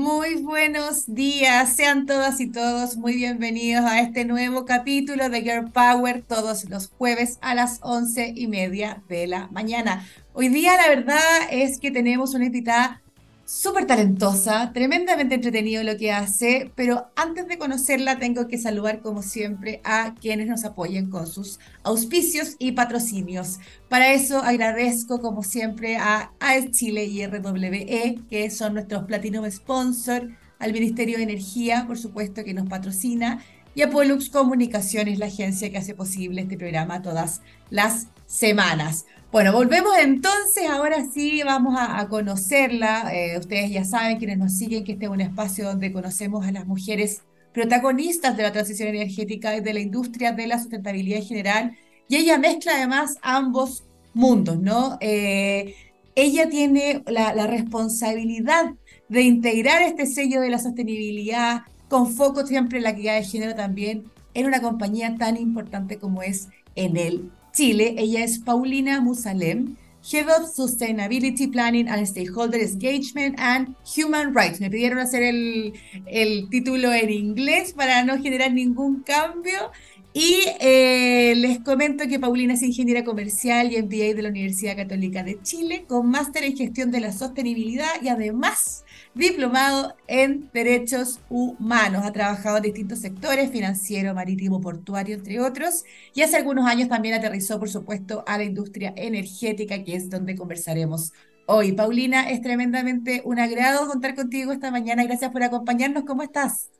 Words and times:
Muy 0.00 0.36
buenos 0.36 1.14
días, 1.14 1.76
sean 1.76 2.06
todas 2.06 2.40
y 2.40 2.50
todos 2.50 2.96
muy 2.96 3.16
bienvenidos 3.16 3.84
a 3.84 4.00
este 4.00 4.24
nuevo 4.24 4.64
capítulo 4.64 5.28
de 5.28 5.42
Girl 5.42 5.70
Power 5.70 6.22
todos 6.26 6.64
los 6.70 6.88
jueves 6.88 7.36
a 7.42 7.54
las 7.54 7.80
once 7.82 8.32
y 8.34 8.46
media 8.46 9.02
de 9.10 9.26
la 9.26 9.48
mañana. 9.48 10.08
Hoy 10.32 10.48
día 10.48 10.74
la 10.78 10.88
verdad 10.88 11.20
es 11.50 11.78
que 11.78 11.90
tenemos 11.90 12.32
una 12.32 12.46
invitada 12.46 13.02
súper 13.50 13.84
talentosa, 13.84 14.72
tremendamente 14.72 15.34
entretenido 15.34 15.82
lo 15.82 15.96
que 15.96 16.12
hace, 16.12 16.70
pero 16.76 17.10
antes 17.16 17.48
de 17.48 17.58
conocerla 17.58 18.20
tengo 18.20 18.46
que 18.46 18.58
saludar 18.58 19.00
como 19.00 19.24
siempre 19.24 19.80
a 19.82 20.14
quienes 20.14 20.46
nos 20.46 20.64
apoyen 20.64 21.10
con 21.10 21.26
sus 21.26 21.58
auspicios 21.82 22.54
y 22.60 22.72
patrocinios. 22.72 23.58
Para 23.88 24.12
eso 24.12 24.38
agradezco 24.38 25.20
como 25.20 25.42
siempre 25.42 25.96
a 25.96 26.30
AES 26.38 26.70
Chile 26.70 27.06
y 27.06 27.26
RWE, 27.26 28.20
que 28.30 28.50
son 28.50 28.74
nuestros 28.74 29.02
Platinum 29.06 29.50
Sponsor, 29.50 30.28
al 30.60 30.72
Ministerio 30.72 31.16
de 31.16 31.24
Energía, 31.24 31.86
por 31.88 31.98
supuesto, 31.98 32.44
que 32.44 32.54
nos 32.54 32.68
patrocina, 32.68 33.42
y 33.74 33.82
a 33.82 33.90
Pollux 33.90 34.30
Comunicaciones, 34.30 35.18
la 35.18 35.26
agencia 35.26 35.72
que 35.72 35.78
hace 35.78 35.96
posible 35.96 36.42
este 36.42 36.56
programa 36.56 37.02
todas 37.02 37.40
las 37.68 38.06
semanas. 38.26 39.06
Bueno, 39.32 39.52
volvemos 39.52 39.92
entonces, 39.96 40.68
ahora 40.68 41.04
sí 41.08 41.42
vamos 41.44 41.76
a, 41.78 42.08
conocerla. 42.08 43.14
Eh, 43.14 43.38
ustedes 43.38 43.70
ya 43.70 43.84
saben, 43.84 44.18
quienes 44.18 44.38
nos 44.38 44.54
siguen, 44.58 44.82
que 44.82 44.92
este 44.92 45.04
es 45.04 45.10
un 45.10 45.20
espacio 45.20 45.66
donde 45.66 45.92
conocemos 45.92 46.44
a 46.44 46.50
las 46.50 46.66
mujeres 46.66 47.22
protagonistas 47.54 48.36
de 48.36 48.42
la 48.42 48.50
transición 48.50 48.88
energética 48.88 49.56
y 49.56 49.60
de 49.60 49.72
la 49.72 49.78
industria 49.78 50.32
de 50.32 50.48
la 50.48 50.58
sustentabilidad 50.58 51.20
en 51.20 51.26
general. 51.26 51.76
Y 52.08 52.16
ella 52.16 52.38
mezcla 52.38 52.72
además 52.74 53.18
ambos 53.22 53.84
mundos, 54.14 54.58
¿no? 54.58 54.98
Eh, 55.00 55.76
ella 56.16 56.48
tiene 56.48 57.04
la, 57.06 57.32
la 57.32 57.46
responsabilidad 57.46 58.74
de 59.08 59.22
integrar 59.22 59.82
este 59.82 60.06
sello 60.06 60.40
de 60.40 60.50
la 60.50 60.58
sostenibilidad 60.58 61.62
con 61.88 62.12
foco 62.12 62.44
siempre 62.44 62.78
en 62.78 62.84
la 62.84 62.90
equidad 62.90 63.14
de 63.14 63.24
género 63.24 63.54
también 63.54 64.10
en 64.34 64.46
una 64.46 64.60
compañía 64.60 65.14
tan 65.16 65.36
importante 65.36 65.98
como 65.98 66.22
es 66.22 66.48
Enel 66.74 67.30
Chile. 67.52 67.94
Ella 67.98 68.24
es 68.24 68.38
Paulina 68.38 69.00
Musalem, 69.00 69.76
Head 70.02 70.28
of 70.28 70.48
Sustainability 70.54 71.50
Planning 71.50 71.88
and 71.88 72.06
Stakeholder 72.06 72.60
Engagement 72.60 73.38
and 73.38 73.74
Human 73.96 74.34
Rights. 74.34 74.60
Me 74.60 74.70
pidieron 74.70 74.98
hacer 74.98 75.22
el, 75.22 75.74
el 76.06 76.48
título 76.48 76.92
en 76.92 77.10
inglés 77.10 77.72
para 77.74 78.02
no 78.04 78.20
generar 78.20 78.52
ningún 78.52 79.02
cambio. 79.02 79.70
Y 80.12 80.42
eh, 80.60 81.34
les 81.36 81.60
comento 81.60 82.08
que 82.08 82.18
Paulina 82.18 82.54
es 82.54 82.62
ingeniera 82.62 83.04
comercial 83.04 83.72
y 83.72 83.80
MBA 83.80 84.14
de 84.14 84.22
la 84.22 84.28
Universidad 84.30 84.76
Católica 84.76 85.22
de 85.22 85.40
Chile, 85.42 85.84
con 85.86 86.10
máster 86.10 86.42
en 86.42 86.56
gestión 86.56 86.90
de 86.90 87.00
la 87.00 87.12
sostenibilidad 87.12 88.02
y 88.02 88.08
además 88.08 88.84
diplomado 89.14 89.94
en 90.06 90.50
derechos 90.52 91.20
humanos. 91.28 92.04
Ha 92.04 92.12
trabajado 92.12 92.58
en 92.58 92.64
distintos 92.64 93.00
sectores, 93.00 93.50
financiero, 93.50 94.14
marítimo, 94.14 94.60
portuario, 94.60 95.16
entre 95.16 95.40
otros. 95.40 95.84
Y 96.14 96.22
hace 96.22 96.36
algunos 96.36 96.66
años 96.66 96.88
también 96.88 97.14
aterrizó, 97.14 97.58
por 97.58 97.68
supuesto, 97.68 98.24
a 98.26 98.38
la 98.38 98.44
industria 98.44 98.92
energética, 98.96 99.82
que 99.82 99.96
es 99.96 100.10
donde 100.10 100.36
conversaremos 100.36 101.12
hoy. 101.46 101.72
Paulina, 101.72 102.30
es 102.30 102.40
tremendamente 102.40 103.22
un 103.24 103.38
agrado 103.38 103.88
contar 103.88 104.14
contigo 104.14 104.52
esta 104.52 104.70
mañana. 104.70 105.04
Gracias 105.04 105.30
por 105.32 105.42
acompañarnos. 105.42 106.04
¿Cómo 106.04 106.22
estás? 106.22 106.70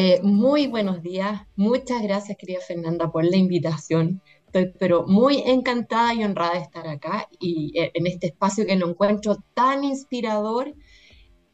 Eh, 0.00 0.20
muy 0.22 0.68
buenos 0.68 1.02
días. 1.02 1.42
Muchas 1.56 2.00
gracias, 2.02 2.38
querida 2.38 2.60
Fernanda, 2.60 3.10
por 3.10 3.24
la 3.24 3.36
invitación. 3.36 4.22
Estoy 4.48 4.72
pero 4.78 5.06
muy 5.06 5.42
encantada 5.44 6.14
y 6.14 6.24
honrada 6.24 6.54
de 6.54 6.60
estar 6.60 6.88
acá 6.88 7.28
y 7.38 7.78
eh, 7.78 7.90
en 7.92 8.06
este 8.06 8.28
espacio 8.28 8.64
que 8.64 8.76
lo 8.76 8.88
encuentro 8.88 9.36
tan 9.52 9.84
inspirador 9.84 10.74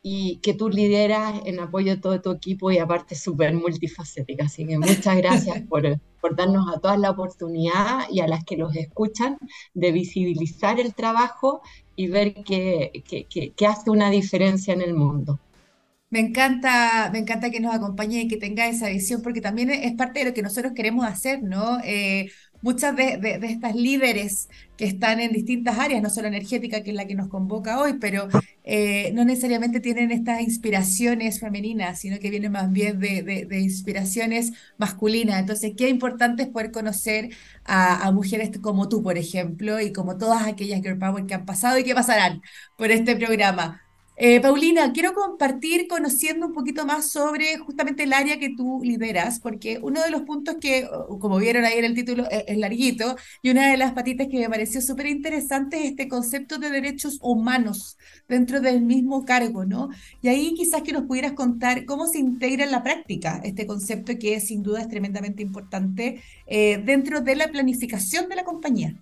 y 0.01 0.36
que 0.42 0.55
tú 0.55 0.69
lideras 0.69 1.41
en 1.45 1.59
apoyo 1.59 1.97
de 1.97 2.01
todo 2.01 2.20
tu 2.20 2.31
equipo 2.31 2.70
y 2.70 2.78
aparte 2.78 3.17
súper 3.17 3.53
multifacética. 3.53 4.45
Así 4.45 4.64
que 4.64 4.78
muchas 4.78 5.17
gracias 5.17 5.62
por, 5.69 5.83
por, 6.20 6.36
darnos 6.36 6.73
a 6.73 6.79
todas 6.79 7.01
la 7.01 7.11
oportunidad 7.11 8.05
y 8.11 8.20
a 8.20 8.29
las 8.29 8.45
que 8.45 8.57
los 8.57 8.77
escuchan 8.77 9.39
de 9.74 9.90
visibilizar 9.90 10.79
el 10.79 10.95
trabajo 10.95 11.63
y 11.96 12.07
ver 12.07 12.35
que, 12.45 13.02
que, 13.08 13.27
que 13.52 13.67
hace 13.67 13.90
una 13.90 14.11
diferencia 14.11 14.73
en 14.73 14.83
el 14.83 14.95
mundo. 14.95 15.40
Me 16.14 16.20
encanta, 16.20 17.11
me 17.13 17.19
encanta 17.19 17.51
que 17.51 17.58
nos 17.58 17.74
acompañe 17.74 18.20
y 18.20 18.29
que 18.29 18.36
tenga 18.36 18.69
esa 18.69 18.89
visión, 18.89 19.20
porque 19.20 19.40
también 19.40 19.70
es 19.70 19.95
parte 19.95 20.20
de 20.20 20.27
lo 20.27 20.33
que 20.33 20.42
nosotros 20.42 20.73
queremos 20.73 21.05
hacer, 21.05 21.42
¿no? 21.42 21.80
Eh, 21.83 22.30
muchas 22.64 22.97
de, 22.97 23.39
estas 23.42 23.75
líderes 23.75 24.48
que 24.79 24.86
están 24.86 25.20
en 25.20 25.33
distintas 25.33 25.79
áreas, 25.79 26.02
no 26.02 26.08
solo 26.08 26.29
energética, 26.29 26.83
que 26.83 26.91
es 26.91 26.97
la 26.97 27.07
que 27.07 27.14
nos 27.14 27.29
convoca 27.29 27.79
hoy, 27.79 27.98
pero 28.01 28.27
eh, 28.64 29.13
no 29.13 29.27
necesariamente 29.27 29.80
tienen 29.80 30.11
estas 30.11 30.41
inspiraciones 30.41 31.41
femeninas, 31.41 32.01
sino 32.01 32.19
que 32.19 32.30
vienen 32.30 32.52
más 32.52 32.73
bien 32.73 32.98
de, 32.98 33.47
inspiraciones 33.61 34.52
masculinas. 34.79 35.41
Entonces, 35.41 35.75
qué 35.77 35.91
importante 35.91 36.45
es 36.45 36.48
poder 36.48 36.70
conocer 36.70 37.29
a, 37.64 38.07
a, 38.07 38.13
mujeres 38.13 38.51
como 38.63 38.89
tú, 38.89 39.02
por 39.02 39.19
ejemplo, 39.19 39.79
y 39.81 39.92
como 39.92 40.17
todas 40.17 40.46
aquellas 40.46 40.81
Girl 40.81 40.98
Power 40.98 41.27
que 41.27 41.35
han 41.35 41.45
pasado 41.45 41.79
y 41.79 41.85
que 41.85 41.95
pasarán 41.95 42.41
por 42.77 42.91
este 42.91 43.14
programa. 43.14 43.83
Eh, 44.17 44.41
Paulina, 44.41 44.92
quiero 44.92 45.13
compartir 45.13 45.89
conociendo 45.89 46.47
un 46.47 46.52
poquito 46.52 46.86
más 46.86 47.11
sobre 47.11 47.58
justamente 47.58 48.05
el 48.05 48.13
área 48.13 48.39
que 48.39 48.55
tú 48.57 48.80
lideras, 48.85 49.41
porque 49.41 49.80
uno 49.83 50.01
de 50.02 50.11
los 50.11 50.23
puntos 50.23 50.57
que, 50.61 50.89
como 51.20 51.39
vieron 51.39 51.64
ahí 51.64 51.79
en 51.79 51.85
el 51.85 51.95
título, 51.95 52.25
e-, 52.30 52.45
es, 52.47 52.57
larguito, 52.57 53.17
y 53.42 53.51
una 53.51 53.69
de 53.69 53.77
las 53.77 53.92
patitas 53.92 54.29
que 54.29 54.39
me 54.39 54.48
pareció 54.48 54.80
súper 54.80 55.07
interesante 55.07 55.79
es 55.79 55.91
este 55.91 56.07
concepto 56.07 56.58
de 56.58 56.70
derechos 56.70 57.19
humanos 57.23 57.98
dentro 58.29 58.61
del 58.61 58.83
mismo 58.83 59.25
cargo, 59.25 59.64
¿no? 59.64 59.89
Y 60.23 60.29
ahí 60.29 60.55
quizás 60.55 60.83
que 60.83 60.92
nos 60.92 61.05
pudieras 61.05 61.33
contar 61.33 61.85
cómo 61.85 62.07
se 62.07 62.19
integra 62.19 62.64
en 62.64 62.70
la 62.70 62.85
práctica 62.85 63.41
este 63.42 63.67
concepto 63.67 64.13
que 64.17 64.39
sin 64.39 64.63
duda 64.63 64.83
es 64.83 64.89
tremendamente 64.89 65.42
importante 65.42 66.23
eh, 66.46 66.81
dentro 66.85 67.20
de 67.20 67.35
la 67.35 67.48
planificación 67.48 68.29
de 68.29 68.36
la 68.36 68.45
compañía. 68.45 68.95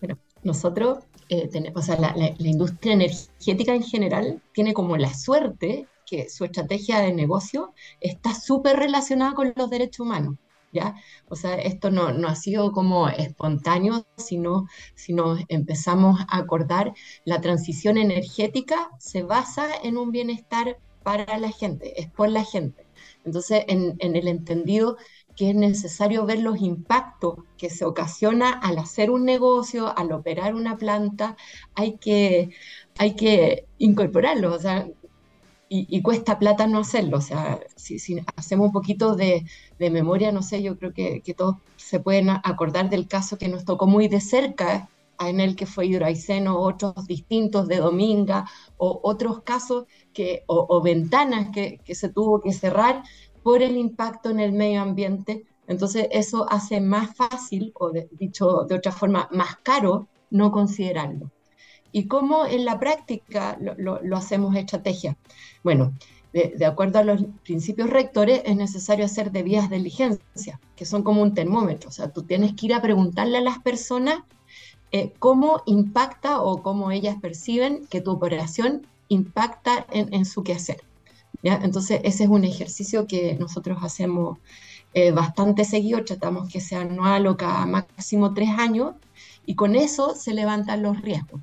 Bueno, 0.00 0.18
nosotros 0.44 0.98
eh, 1.28 1.72
o 1.74 1.82
sea, 1.82 1.98
la, 1.98 2.34
industria 2.38 2.92
energética 2.92 3.74
en 3.74 3.82
general 3.82 4.42
tiene 4.52 4.74
como 4.74 4.96
la 4.96 5.12
suerte 5.12 5.88
que 6.04 6.28
su 6.28 6.44
estrategia 6.44 7.00
de 7.00 7.12
negocio 7.12 7.72
está 8.00 8.34
súper 8.34 8.76
relacionada 8.76 9.34
con 9.34 9.52
los 9.56 9.70
derechos 9.70 10.00
humanos. 10.00 10.36
¿Ya? 10.72 10.94
O 11.28 11.36
sea, 11.36 11.54
esto 11.54 11.90
no, 11.90 12.12
no, 12.12 12.28
ha 12.28 12.34
sido 12.34 12.70
como 12.70 13.08
espontáneo, 13.08 14.04
sino 14.16 14.66
si 14.94 15.14
nos 15.14 15.40
empezamos 15.48 16.20
a 16.28 16.36
acordar, 16.36 16.92
la 17.24 17.40
transición 17.40 17.96
energética 17.96 18.90
se 18.98 19.22
basa 19.22 19.68
en 19.82 19.96
un 19.96 20.10
bienestar 20.10 20.78
para 21.02 21.38
la 21.38 21.50
gente, 21.50 21.98
es 21.98 22.10
por 22.10 22.28
la 22.28 22.44
gente. 22.44 22.86
Entonces, 23.24 23.64
en, 23.68 23.96
en 24.00 24.16
el 24.16 24.28
entendido 24.28 24.98
que 25.36 25.50
es 25.50 25.54
necesario 25.54 26.24
ver 26.24 26.40
los 26.40 26.60
impactos 26.60 27.36
que 27.58 27.70
se 27.70 27.84
ocasiona 27.84 28.50
al 28.50 28.78
hacer 28.78 29.10
un 29.10 29.24
negocio, 29.24 29.96
al 29.96 30.12
operar 30.12 30.54
una 30.54 30.78
planta, 30.78 31.36
hay 31.74 31.98
que, 31.98 32.50
hay 32.98 33.14
que 33.14 33.66
incorporarlo, 33.78 34.54
o 34.54 34.58
sea, 34.58 34.88
y, 35.68 36.00
cuesta 36.02 36.38
plata 36.38 36.66
no 36.66 36.78
hacerlo, 36.78 37.18
o 37.18 37.20
sea, 37.20 37.60
si, 37.74 37.98
hacemos 38.36 38.66
un 38.68 38.72
poquito 38.72 39.16
de, 39.16 39.44
memoria, 39.78 40.32
no 40.32 40.42
sé, 40.42 40.62
yo 40.62 40.78
creo 40.78 40.92
que, 40.94 41.22
todos 41.36 41.56
se 41.76 42.00
pueden 42.00 42.30
acordar 42.30 42.88
del 42.88 43.08
caso 43.08 43.36
que 43.36 43.48
nos 43.48 43.64
tocó 43.64 43.86
muy 43.86 44.08
de 44.08 44.20
cerca, 44.20 44.88
en 45.18 45.40
el 45.40 45.56
que 45.56 45.66
fue 45.66 45.86
Hidroaiceno, 45.86 46.58
otros 46.58 47.06
distintos 47.06 47.68
de 47.68 47.78
Dominga, 47.78 48.48
o 48.76 49.00
otros 49.02 49.42
casos 49.42 49.86
que, 50.12 50.44
o, 50.46 50.80
ventanas 50.82 51.48
que 51.52 51.94
se 51.94 52.08
tuvo 52.10 52.40
que 52.40 52.52
cerrar 52.52 53.02
por 53.46 53.62
el 53.62 53.76
impacto 53.76 54.30
en 54.30 54.40
el 54.40 54.50
medio 54.50 54.82
ambiente. 54.82 55.44
Entonces 55.68 56.08
eso 56.10 56.50
hace 56.50 56.80
más 56.80 57.14
fácil, 57.14 57.70
o 57.78 57.92
dicho 57.92 58.64
de 58.68 58.74
otra 58.74 58.90
forma, 58.90 59.28
más 59.30 59.58
caro 59.62 60.08
no 60.32 60.50
considerarlo. 60.50 61.30
¿Y 61.92 62.08
cómo 62.08 62.44
en 62.44 62.64
la 62.64 62.80
práctica 62.80 63.56
lo, 63.60 64.16
hacemos 64.16 64.56
estrategia? 64.56 65.16
Bueno, 65.62 65.92
de, 66.32 66.66
acuerdo 66.66 66.98
a 66.98 67.04
los 67.04 67.24
principios 67.44 67.88
rectores, 67.88 68.42
es 68.44 68.56
necesario 68.56 69.04
hacer 69.04 69.30
debidas 69.30 69.70
diligencias, 69.70 70.58
que 70.74 70.84
son 70.84 71.04
como 71.04 71.22
un 71.22 71.32
termómetro. 71.32 71.90
O 71.90 71.92
sea, 71.92 72.12
tú 72.12 72.24
tienes 72.24 72.54
que 72.54 72.66
ir 72.66 72.74
a 72.74 72.82
preguntarle 72.82 73.38
a 73.38 73.42
las 73.42 73.60
personas 73.60 74.24
eh, 74.90 75.12
cómo 75.20 75.62
impacta 75.66 76.42
o 76.42 76.64
cómo 76.64 76.90
ellas 76.90 77.14
perciben 77.22 77.86
que 77.86 78.00
tu 78.00 78.10
operación 78.10 78.88
impacta 79.06 79.86
en 79.92 80.24
su 80.24 80.42
quehacer. 80.42 80.82
Entonces, 81.62 82.00
ese 82.04 82.24
es 82.24 82.30
un 82.30 82.44
ejercicio 82.44 83.06
que 83.06 83.34
nosotros 83.34 83.78
hacemos 83.82 84.38
eh, 84.94 85.10
bastante 85.12 85.64
seguido, 85.64 86.04
tratamos 86.04 86.50
que 86.50 86.60
sea 86.60 86.82
anual 86.82 87.26
o 87.26 87.36
cada 87.36 87.66
máximo 87.66 88.34
tres 88.34 88.50
años, 88.50 88.94
y 89.44 89.54
con 89.54 89.76
eso 89.76 90.14
se 90.14 90.34
levantan 90.34 90.82
los 90.82 91.00
riesgos. 91.02 91.40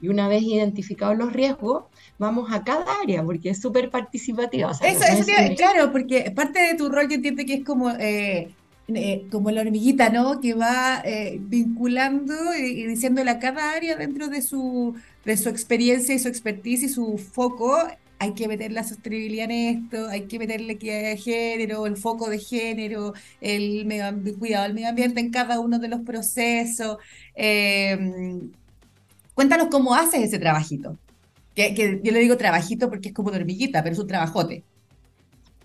Y 0.00 0.08
una 0.08 0.28
vez 0.28 0.42
identificados 0.42 1.16
los 1.16 1.32
riesgos, 1.32 1.84
vamos 2.18 2.52
a 2.52 2.64
cada 2.64 2.84
área, 3.02 3.22
porque 3.22 3.50
es 3.50 3.60
súper 3.60 3.90
participativa. 3.90 4.70
eso, 4.70 5.04
eso 5.04 5.54
claro, 5.56 5.90
porque 5.90 6.30
parte 6.30 6.60
de 6.60 6.74
tu 6.74 6.88
rol 6.88 7.08
yo 7.08 7.14
entiendo 7.14 7.44
que 7.46 7.54
es 7.54 7.64
como 7.64 7.90
eh, 7.90 8.50
eh, 8.88 9.26
como 9.32 9.50
la 9.50 9.62
hormiguita, 9.62 10.10
¿no? 10.10 10.40
Que 10.40 10.54
va 10.54 11.02
eh, 11.04 11.38
vinculando 11.40 12.34
y, 12.56 12.82
y 12.82 12.86
diciéndole 12.86 13.30
a 13.32 13.40
cada 13.40 13.72
área 13.72 13.96
dentro 13.96 14.28
de 14.28 14.42
su, 14.42 14.94
de 15.24 15.36
su 15.36 15.48
experiencia 15.48 16.14
y 16.14 16.20
su 16.20 16.28
expertise 16.28 16.84
y 16.84 16.88
su 16.88 17.18
foco, 17.18 17.76
hay 18.18 18.34
que 18.34 18.48
meter 18.48 18.72
la 18.72 18.84
sostenibilidad 18.84 19.50
en 19.50 19.84
esto, 19.84 20.08
hay 20.08 20.26
que 20.26 20.38
meterle 20.38 20.76
de 20.76 21.16
género, 21.16 21.86
el 21.86 21.96
foco 21.96 22.30
de 22.30 22.38
género, 22.38 23.12
el 23.40 23.86
cuidado 24.38 24.64
del 24.64 24.74
medio 24.74 24.88
ambiente 24.88 25.20
en 25.20 25.30
cada 25.30 25.60
uno 25.60 25.78
de 25.78 25.88
los 25.88 26.00
procesos. 26.00 26.98
Eh, 27.34 27.98
cuéntanos 29.34 29.68
cómo 29.70 29.94
haces 29.94 30.22
ese 30.22 30.38
trabajito. 30.38 30.98
Que, 31.54 31.74
que 31.74 32.00
yo 32.02 32.12
le 32.12 32.20
digo 32.20 32.36
trabajito 32.36 32.88
porque 32.90 33.08
es 33.08 33.14
como 33.14 33.30
de 33.30 33.38
hormiguita, 33.38 33.82
pero 33.82 33.94
es 33.94 33.98
un 33.98 34.06
trabajote. 34.08 34.64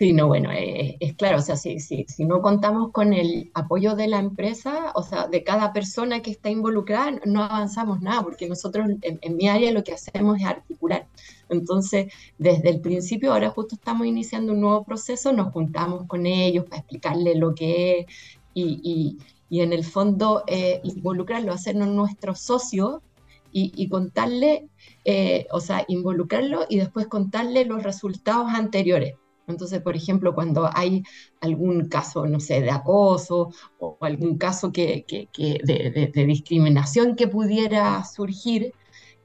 Sí, 0.02 0.14
no, 0.14 0.26
bueno, 0.28 0.50
es 0.52 1.14
claro, 1.14 1.38
o 1.38 1.42
sea, 1.42 1.56
si, 1.56 1.80
si, 1.80 2.06
si 2.08 2.26
no 2.26 2.42
contamos 2.42 2.92
con 2.92 3.14
el 3.14 3.52
apoyo 3.54 3.96
de 3.96 4.08
la 4.08 4.18
empresa, 4.18 4.92
o 4.96 5.04
sea, 5.04 5.28
de 5.28 5.44
cada 5.44 5.74
persona 5.74 6.24
que 6.24 6.32
está 6.32 6.50
involucrada, 6.50 7.20
no 7.28 7.44
avanzamos 7.44 8.02
nada, 8.02 8.24
porque 8.24 8.50
nosotros 8.50 8.88
en, 9.04 9.38
mi 9.38 9.48
área 9.48 9.72
lo 9.72 9.84
que 9.84 9.94
hacemos 9.94 10.40
es 10.40 10.46
articular. 10.46 11.08
Entonces, 11.50 12.12
desde 12.40 12.72
el 12.72 12.82
principio, 12.82 13.32
ahora 13.32 13.52
justo 13.52 13.76
estamos 13.76 14.08
iniciando 14.08 14.54
un 14.54 14.62
nuevo 14.62 14.84
proceso, 14.84 15.34
nos 15.34 15.54
juntamos 15.54 16.08
con 16.08 16.26
ellos 16.26 16.66
para 16.66 16.78
explicarles 16.78 17.38
lo 17.38 17.54
que 17.54 18.00
es 18.00 18.06
y, 18.56 18.80
y, 18.84 19.20
y 19.56 19.62
en 19.62 19.72
el 19.72 19.84
fondo 19.84 20.44
eh, 20.48 20.82
involucrarlo, 20.84 21.54
hacernos 21.54 21.90
nuestros 21.90 22.40
socios 22.40 23.02
y, 23.52 23.72
y 23.76 23.88
contarle, 23.88 24.68
eh, 25.06 25.46
o 25.52 25.60
sea, 25.60 25.86
involucrarlo 25.88 26.66
y 26.70 26.80
después 26.80 27.06
contarle 27.06 27.66
los 27.66 27.84
resultados 27.84 28.48
anteriores. 28.50 29.21
Entonces, 29.48 29.82
por 29.82 29.96
ejemplo, 29.96 30.34
cuando 30.34 30.70
hay 30.74 31.04
algún 31.42 31.88
caso, 31.88 32.26
no 32.26 32.40
sé, 32.40 32.62
de 32.62 32.72
acoso 32.72 33.52
o 33.80 33.98
algún 34.02 34.38
caso 34.38 34.72
que, 34.72 35.06
de, 35.08 36.26
discriminación 36.26 37.16
que 37.16 37.28
pudiera 37.28 38.04
surgir, 38.04 38.74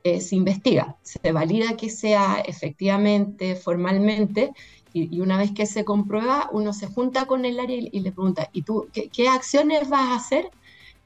eh, 0.04 0.20
se 0.20 0.36
investiga, 0.36 0.96
se 1.02 1.32
valida 1.32 1.76
que 1.76 1.90
sea 1.90 2.40
efectivamente, 2.46 3.56
formalmente, 3.56 4.52
y, 4.92 5.20
una 5.20 5.36
vez 5.36 5.52
que 5.52 5.66
se 5.66 5.84
comprueba, 5.84 6.48
uno 6.52 6.72
se 6.72 6.86
junta 6.86 7.26
con 7.26 7.44
el 7.44 7.60
área 7.60 7.76
y, 7.76 8.00
le 8.00 8.12
pregunta, 8.12 8.48
¿y 8.52 8.62
tú 8.62 8.88
qué, 8.92 9.28
acciones 9.28 9.88
vas 9.88 10.08
a 10.08 10.14
hacer 10.14 10.50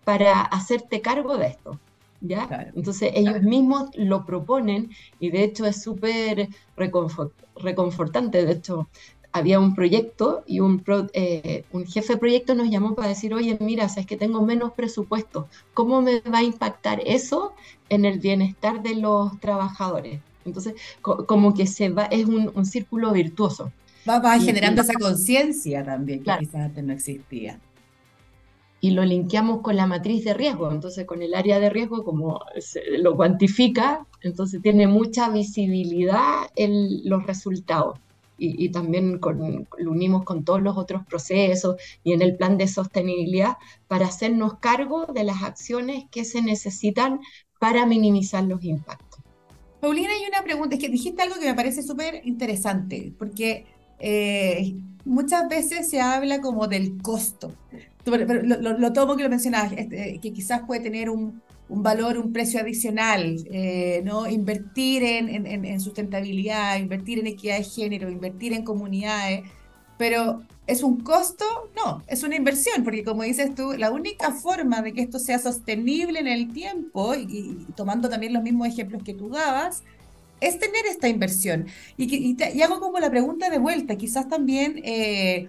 para 0.04 0.42
hacerte 0.42 1.00
cargo 1.00 1.36
de 1.36 1.48
esto? 1.48 1.80
¿Ya? 2.20 2.46
Claro, 2.46 2.70
Entonces 2.74 3.12
ellos 3.14 3.34
claro. 3.34 3.48
mismos 3.48 3.90
lo 3.94 4.26
proponen 4.26 4.90
y 5.18 5.30
de 5.30 5.44
hecho 5.44 5.64
es 5.64 5.82
súper 5.82 6.48
reconfort, 6.76 7.32
reconfortante. 7.56 8.44
De 8.44 8.52
hecho, 8.52 8.88
había 9.32 9.60
un 9.60 9.74
proyecto 9.74 10.42
y 10.46 10.60
un, 10.60 10.80
pro, 10.80 11.06
eh, 11.12 11.64
un, 11.72 11.86
jefe 11.86 12.14
de 12.14 12.18
proyecto 12.18 12.54
nos 12.54 12.68
llamó 12.68 12.94
para 12.94 13.08
decir, 13.08 13.32
oye, 13.32 13.56
mira, 13.60 13.88
sabes 13.88 14.06
que 14.06 14.16
tengo 14.16 14.42
menos 14.42 14.72
presupuesto, 14.72 15.48
¿cómo 15.72 16.02
me 16.02 16.20
va 16.20 16.38
a 16.38 16.42
impactar 16.42 17.00
eso 17.06 17.54
en 17.88 18.04
el 18.04 18.18
bienestar 18.18 18.82
de 18.82 18.96
los 18.96 19.38
trabajadores? 19.40 20.20
Entonces, 20.44 20.74
co 21.02 21.26
como 21.26 21.54
que 21.54 21.66
se 21.66 21.90
va, 21.90 22.04
es 22.04 22.24
un, 22.26 22.50
un 22.54 22.66
círculo 22.66 23.12
virtuoso. 23.12 23.72
Va, 24.08 24.38
generando 24.40 24.82
y, 24.82 24.84
esa 24.84 24.94
conciencia 24.94 25.84
también 25.84 26.20
que 26.20 26.24
claro. 26.24 26.40
quizás 26.40 26.62
antes 26.62 26.82
no 26.84 26.92
existía 26.92 27.60
y 28.80 28.92
lo 28.92 29.04
linkeamos 29.04 29.60
con 29.60 29.76
la 29.76 29.86
matriz 29.86 30.24
de 30.24 30.34
riesgo. 30.34 30.70
Entonces, 30.70 31.06
con 31.06 31.22
el 31.22 31.34
área 31.34 31.60
de 31.60 31.70
riesgo, 31.70 32.02
como 32.02 32.40
se 32.58 32.98
lo 32.98 33.14
cuantifica, 33.16 34.06
entonces 34.22 34.62
tiene 34.62 34.86
mucha 34.86 35.28
visibilidad 35.28 36.48
en 36.56 37.08
los 37.08 37.26
resultados. 37.26 37.98
Y, 38.38 38.64
y 38.64 38.70
también 38.70 39.18
con, 39.18 39.68
lo 39.76 39.90
unimos 39.90 40.24
con 40.24 40.44
todos 40.44 40.62
los 40.62 40.78
otros 40.78 41.04
procesos 41.04 41.76
y 42.02 42.14
en 42.14 42.22
el 42.22 42.36
plan 42.36 42.56
de 42.56 42.68
sostenibilidad 42.68 43.58
para 43.86 44.06
hacernos 44.06 44.54
cargo 44.60 45.04
de 45.04 45.24
las 45.24 45.42
acciones 45.42 46.04
que 46.10 46.24
se 46.24 46.40
necesitan 46.40 47.20
para 47.58 47.84
minimizar 47.84 48.42
los 48.44 48.64
impactos. 48.64 49.20
Paulina, 49.80 50.10
hay 50.10 50.26
una 50.26 50.42
pregunta, 50.42 50.74
es 50.74 50.80
que 50.80 50.88
dijiste 50.88 51.22
algo 51.22 51.36
que 51.38 51.46
me 51.46 51.54
parece 51.54 51.82
súper 51.82 52.22
interesante, 52.24 53.14
porque 53.18 53.66
eh, 54.00 54.74
muchas 55.04 55.48
veces 55.48 55.88
se 55.88 56.00
habla 56.00 56.40
como 56.40 56.66
del 56.66 57.00
costo, 57.02 57.52
pero, 58.04 58.26
pero 58.26 58.42
lo, 58.42 58.78
lo, 58.78 58.92
tomo 58.92 59.16
que 59.16 59.22
lo 59.22 59.30
mencionabas, 59.30 59.72
este, 59.72 60.18
que 60.20 60.32
quizás 60.32 60.62
puede 60.66 60.80
tener 60.80 61.10
un, 61.10 61.40
un 61.68 61.82
valor, 61.82 62.18
un 62.18 62.32
precio 62.32 62.60
adicional, 62.60 63.36
eh, 63.50 64.02
¿no? 64.04 64.28
Invertir 64.28 65.04
en, 65.04 65.46
en, 65.46 65.64
en, 65.64 65.80
sustentabilidad, 65.80 66.78
invertir 66.78 67.20
en 67.20 67.28
equidad 67.28 67.58
de 67.58 67.64
género, 67.64 68.10
invertir 68.10 68.52
en 68.52 68.64
comunidades, 68.64 69.42
pero 69.96 70.42
¿es 70.66 70.82
un 70.82 71.00
costo? 71.00 71.44
No, 71.76 72.02
es 72.08 72.22
una 72.22 72.34
inversión, 72.34 72.82
porque 72.82 73.04
como 73.04 73.22
dices 73.22 73.54
tú, 73.54 73.74
la 73.76 73.90
única 73.90 74.32
forma 74.32 74.82
de 74.82 74.92
que 74.92 75.02
esto 75.02 75.18
sea 75.18 75.38
sostenible 75.38 76.18
en 76.18 76.26
el 76.26 76.52
tiempo, 76.52 77.14
y 77.14 77.66
tomando 77.76 78.08
también 78.08 78.32
los 78.32 78.42
mismos 78.42 78.68
ejemplos 78.68 79.02
que 79.04 79.14
tú 79.14 79.28
dabas, 79.28 79.84
es 80.40 80.58
tener 80.58 80.86
esta 80.86 81.08
inversión. 81.08 81.66
Y, 81.96 82.14
y, 82.14 82.34
te, 82.34 82.62
hago 82.62 82.80
como 82.80 82.98
la 82.98 83.10
pregunta 83.10 83.50
de 83.50 83.58
vuelta, 83.58 83.96
quizás 83.96 84.28
también... 84.28 84.80
Eh, 84.84 85.46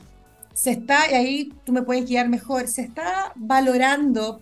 se 0.54 0.72
está, 0.72 1.10
y 1.10 1.14
ahí 1.14 1.54
tú 1.66 1.72
me 1.72 1.82
puedes 1.82 2.06
guiar 2.08 2.28
mejor, 2.28 2.68
se 2.68 2.82
está 2.82 3.32
valorando, 3.36 4.42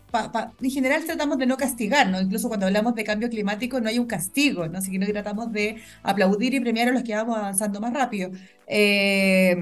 en 0.59 0.71
general 0.71 1.05
tratamos 1.05 1.37
de 1.37 1.45
no 1.45 1.57
castigar, 1.57 2.09
¿no? 2.09 2.19
incluso 2.19 2.47
cuando 2.47 2.65
hablamos 2.65 2.95
de 2.95 3.03
cambio 3.03 3.29
climático 3.29 3.79
no 3.79 3.89
hay 3.89 3.99
un 3.99 4.07
castigo, 4.07 4.67
¿no? 4.67 4.79
así 4.79 4.91
que 4.91 4.99
tratamos 5.05 5.51
de 5.51 5.77
aplaudir 6.01 6.53
y 6.55 6.59
premiar 6.59 6.89
a 6.89 6.91
los 6.91 7.03
que 7.03 7.15
vamos 7.15 7.37
avanzando 7.37 7.79
más 7.79 7.93
rápido. 7.93 8.31
Eh, 8.67 9.55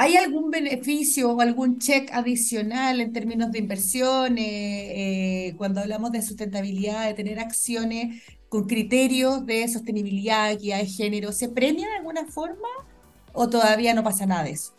¿Hay 0.00 0.16
algún 0.16 0.50
beneficio 0.50 1.32
o 1.32 1.40
algún 1.40 1.80
check 1.80 2.10
adicional 2.12 3.00
en 3.00 3.12
términos 3.12 3.50
de 3.50 3.58
inversiones 3.58 4.46
eh, 4.46 5.54
cuando 5.58 5.80
hablamos 5.80 6.12
de 6.12 6.22
sustentabilidad, 6.22 7.08
de 7.08 7.14
tener 7.14 7.40
acciones 7.40 8.22
con 8.48 8.64
criterios 8.64 9.44
de 9.46 9.66
sostenibilidad, 9.68 10.50
equidad 10.52 10.78
de 10.78 10.86
género? 10.86 11.32
¿Se 11.32 11.48
premia 11.48 11.88
de 11.88 11.96
alguna 11.96 12.26
forma 12.26 12.68
o 13.32 13.48
todavía 13.48 13.94
no 13.94 14.02
pasa 14.02 14.26
nada 14.26 14.44
de 14.44 14.50
eso? 14.50 14.72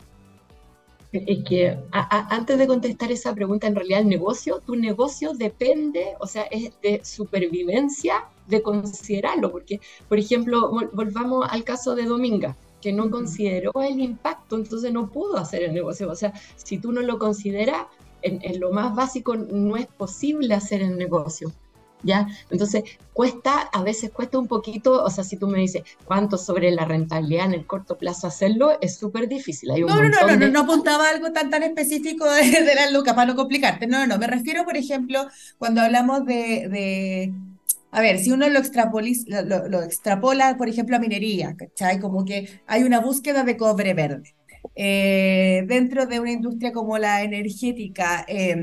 Es 1.12 1.42
que 1.44 1.70
a, 1.70 1.78
a, 1.90 2.36
antes 2.36 2.56
de 2.56 2.68
contestar 2.68 3.10
esa 3.10 3.34
pregunta, 3.34 3.66
en 3.66 3.74
realidad 3.74 4.00
el 4.00 4.08
negocio, 4.08 4.60
tu 4.64 4.76
negocio 4.76 5.32
depende, 5.34 6.14
o 6.20 6.26
sea, 6.26 6.42
es 6.44 6.72
de 6.82 7.00
supervivencia, 7.04 8.28
de 8.46 8.62
considerarlo, 8.62 9.50
porque, 9.50 9.80
por 10.08 10.18
ejemplo, 10.18 10.70
volvamos 10.92 11.46
al 11.50 11.64
caso 11.64 11.96
de 11.96 12.04
Dominga, 12.04 12.56
que 12.80 12.92
no 12.92 13.10
consideró 13.10 13.72
el 13.82 14.00
impacto, 14.00 14.56
entonces 14.56 14.92
no 14.92 15.10
pudo 15.10 15.36
hacer 15.36 15.64
el 15.64 15.74
negocio. 15.74 16.08
O 16.10 16.14
sea, 16.14 16.32
si 16.56 16.78
tú 16.78 16.92
no 16.92 17.00
lo 17.00 17.18
consideras, 17.18 17.86
en, 18.22 18.38
en 18.42 18.60
lo 18.60 18.70
más 18.70 18.94
básico 18.94 19.36
no 19.36 19.76
es 19.76 19.86
posible 19.86 20.54
hacer 20.54 20.80
el 20.82 20.96
negocio. 20.96 21.52
¿Ya? 22.02 22.28
Entonces, 22.50 22.84
cuesta, 23.12 23.68
a 23.72 23.82
veces 23.82 24.10
cuesta 24.10 24.38
un 24.38 24.46
poquito, 24.46 25.02
o 25.02 25.10
sea, 25.10 25.24
si 25.24 25.36
tú 25.36 25.46
me 25.46 25.58
dices 25.58 25.82
cuánto 26.04 26.38
sobre 26.38 26.70
la 26.70 26.84
rentabilidad 26.84 27.46
en 27.46 27.54
el 27.54 27.66
corto 27.66 27.98
plazo 27.98 28.26
hacerlo, 28.26 28.78
es 28.80 28.96
súper 28.96 29.28
difícil. 29.28 29.70
Hay 29.70 29.82
un 29.82 29.88
no, 29.88 29.96
no, 29.96 30.08
no, 30.08 30.26
no, 30.26 30.36
de... 30.36 30.50
no, 30.50 30.60
apuntaba 30.60 31.06
a 31.06 31.10
algo 31.10 31.32
tan, 31.32 31.50
tan 31.50 31.62
específico 31.62 32.24
de, 32.30 32.42
de 32.64 32.74
las 32.74 32.92
lucas, 32.92 33.14
para 33.14 33.26
no 33.26 33.36
complicarte. 33.36 33.86
No, 33.86 33.98
no, 34.00 34.06
no, 34.06 34.18
me 34.18 34.26
refiero, 34.26 34.64
por 34.64 34.76
ejemplo, 34.76 35.26
cuando 35.58 35.80
hablamos 35.80 36.24
de, 36.24 36.68
de 36.68 37.34
a 37.92 38.00
ver, 38.00 38.18
si 38.18 38.30
uno 38.30 38.46
lo, 38.48 38.60
lo, 39.42 39.68
lo, 39.68 39.82
extrapola, 39.82 40.56
por 40.56 40.68
ejemplo, 40.68 40.96
a 40.96 41.00
minería, 41.00 41.56
¿cachai? 41.56 41.98
Como 41.98 42.24
que 42.24 42.48
hay 42.66 42.84
una 42.84 43.00
búsqueda 43.00 43.42
de 43.42 43.56
cobre 43.56 43.94
verde. 43.94 44.34
Eh, 44.74 45.64
dentro 45.66 46.06
de 46.06 46.20
una 46.20 46.30
industria 46.30 46.72
como 46.72 46.98
la 46.98 47.22
energética, 47.22 48.24
eh, 48.28 48.56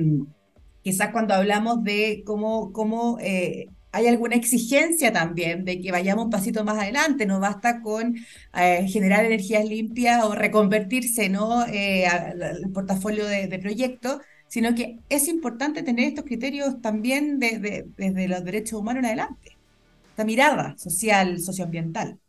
quizás 0.91 1.11
cuando 1.11 1.33
hablamos 1.33 1.83
de 1.83 2.23
cómo, 2.25 2.71
cómo 2.73 3.17
eh, 3.21 3.71
hay 3.91 4.07
alguna 4.07 4.35
exigencia 4.35 5.11
también 5.13 5.65
de 5.65 5.79
que 5.81 5.91
vayamos 5.91 6.25
un 6.25 6.31
pasito 6.31 6.63
más 6.63 6.77
adelante, 6.77 7.25
no 7.25 7.39
basta 7.39 7.81
con 7.81 8.15
eh, 8.55 8.87
generar 8.87 9.25
energías 9.25 9.65
limpias 9.65 10.23
o 10.23 10.33
reconvertirse 10.35 11.29
¿no? 11.29 11.65
Eh, 11.67 12.05
al 12.07 12.71
portafolio 12.73 13.25
de, 13.25 13.47
de 13.47 13.59
proyectos, 13.59 14.19
sino 14.47 14.75
que 14.75 14.99
es 15.09 15.27
importante 15.27 15.83
tener 15.83 16.05
estos 16.07 16.25
criterios 16.25 16.81
también 16.81 17.39
desde 17.39 17.59
de, 17.83 17.85
de, 17.97 18.11
de 18.11 18.27
los 18.27 18.43
derechos 18.43 18.79
humanos 18.79 18.99
en 19.01 19.05
adelante, 19.07 19.57
esta 20.11 20.25
mirada 20.25 20.75
social, 20.77 21.39
socioambiental. 21.41 22.19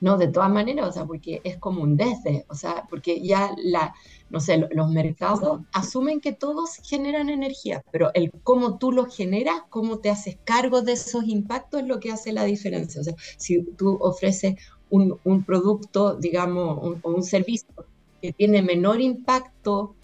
No, 0.00 0.16
de 0.16 0.28
todas 0.28 0.50
maneras, 0.50 0.88
o 0.88 0.92
sea, 0.92 1.06
porque 1.06 1.40
es 1.42 1.56
como 1.58 1.82
un 1.82 1.96
desde, 1.96 2.46
o 2.48 2.54
sea, 2.54 2.86
porque 2.88 3.20
ya 3.20 3.52
la, 3.56 3.94
no 4.30 4.38
sé, 4.38 4.68
los 4.70 4.90
mercados 4.90 5.60
asumen 5.72 6.20
que 6.20 6.32
todos 6.32 6.76
generan 6.84 7.28
energía, 7.30 7.82
pero 7.90 8.10
el 8.14 8.30
cómo 8.44 8.78
tú 8.78 8.92
lo 8.92 9.06
generas, 9.06 9.62
cómo 9.70 9.98
te 9.98 10.10
haces 10.10 10.38
cargo 10.44 10.82
de 10.82 10.92
esos 10.92 11.24
impactos 11.26 11.80
es 11.82 11.88
lo 11.88 11.98
que 11.98 12.12
hace 12.12 12.32
la 12.32 12.44
diferencia. 12.44 13.00
O 13.00 13.04
sea, 13.04 13.14
si 13.38 13.62
tú 13.76 13.98
ofreces 14.00 14.54
un, 14.90 15.44
producto, 15.44 16.14
digamos, 16.14 16.78
o 17.02 17.10
un 17.10 17.22
servicio 17.22 17.68
que 18.22 18.32
tiene 18.32 18.62
menor 18.62 19.00
impacto 19.00 19.94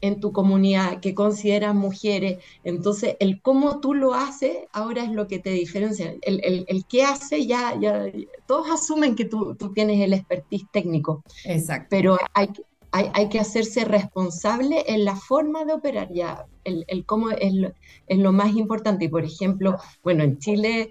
en 0.00 0.20
tu 0.20 0.32
comunidad, 0.32 1.00
que 1.00 1.14
consideran 1.14 1.76
mujeres. 1.76 2.42
Entonces, 2.62 3.16
el 3.20 3.40
cómo 3.40 3.80
tú 3.80 3.94
lo 3.94 4.14
haces 4.14 4.58
ahora 4.72 5.04
es 5.04 5.10
lo 5.10 5.26
que 5.26 5.38
te 5.38 5.50
diferencia. 5.50 6.14
El, 6.22 6.40
el, 6.44 6.64
el 6.68 6.84
qué 6.86 7.04
hace 7.04 7.46
ya, 7.46 7.78
ya, 7.80 8.06
todos 8.46 8.70
asumen 8.70 9.16
que 9.16 9.24
tú, 9.24 9.54
tú 9.54 9.72
tienes 9.72 10.00
el 10.00 10.12
expertise 10.12 10.66
técnico. 10.72 11.22
Exacto. 11.44 11.86
Pero 11.90 12.18
hay, 12.34 12.50
hay, 12.94 13.28
que 13.28 13.40
hacerse 13.40 13.84
responsable 13.84 14.84
en 14.86 15.04
la 15.04 15.16
forma 15.16 15.64
de 15.64 15.72
operar, 15.72 16.12
ya 16.12 16.46
el, 16.62 17.04
cómo 17.06 17.30
es 17.30 17.52
lo, 17.52 18.32
más 18.32 18.54
importante. 18.54 19.06
Y 19.06 19.08
por 19.08 19.24
ejemplo, 19.24 19.78
bueno, 20.04 20.22
en 20.22 20.38
Chile 20.38 20.90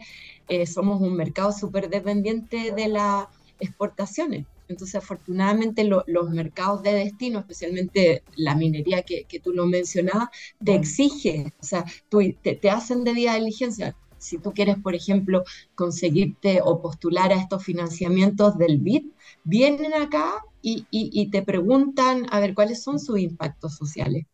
eh, 0.49 0.65
somos 0.65 0.99
un 0.99 1.15
mercado 1.15 1.53
súper 1.53 1.89
dependiente 1.89 2.73
de 2.73 2.89
las 2.89 3.27
exportaciones. 3.59 4.45
Entonces, 4.67 4.95
afortunadamente, 4.95 5.83
los 5.83 6.29
mercados 6.29 6.83
de 6.83 6.93
destino, 6.93 7.39
especialmente 7.39 8.23
la 8.35 8.55
minería 8.55 9.03
que, 9.03 9.25
tú 9.43 9.51
lo 9.51 9.65
mencionabas, 9.65 10.29
te 10.63 10.75
exige, 10.75 11.53
o 11.59 11.63
sea, 11.63 11.85
te, 12.09 12.55
te 12.55 12.69
hacen 12.69 13.03
debida 13.03 13.35
diligencia 13.35 13.95
si 14.23 14.37
tú 14.37 14.53
quieres, 14.53 14.77
por 14.77 14.95
ejemplo, 14.95 15.43
conseguirte 15.75 16.61
o 16.63 16.81
postular 16.81 17.31
a 17.33 17.41
estos 17.41 17.63
financiamientos 17.63 18.57
del 18.57 18.79
BID, 18.79 19.07
vienen 19.43 19.93
acá 19.93 20.45
y, 20.61 21.29
te 21.29 21.41
preguntan, 21.41 22.25
a 22.31 22.39
ver, 22.39 22.53
cuáles 22.53 22.81
son 22.81 22.99
sus 22.99 23.19
impactos 23.19 23.75
sociales. 23.75 24.25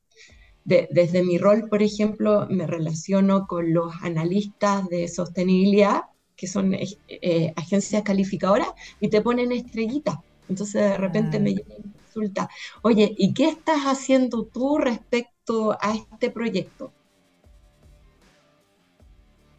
desde 0.63 1.23
mi 1.23 1.39
rol, 1.39 1.67
por 1.67 1.81
ejemplo, 1.81 2.45
me 2.49 2.67
relaciono 2.67 3.47
con 3.47 3.73
los 3.73 3.91
analistas 4.03 4.87
de 4.89 5.07
sostenibilidad, 5.07 6.03
que 6.39 6.47
son 6.47 6.73
eh, 6.73 6.87
eh, 7.07 7.53
agencias 7.55 8.01
calificadoras, 8.03 8.69
y 8.99 9.09
te 9.09 9.21
ponen 9.21 9.51
estrellitas. 9.51 10.17
Entonces 10.47 10.81
de 10.81 10.97
repente 10.97 11.37
ah. 11.37 11.41
me 11.41 11.55
consulta, 11.55 12.49
oye, 12.81 13.13
¿y 13.17 13.33
qué 13.33 13.49
estás 13.49 13.81
haciendo 13.81 14.45
tú 14.45 14.77
respecto 14.77 15.77
a 15.81 15.95
este 15.95 16.31
proyecto? 16.31 16.91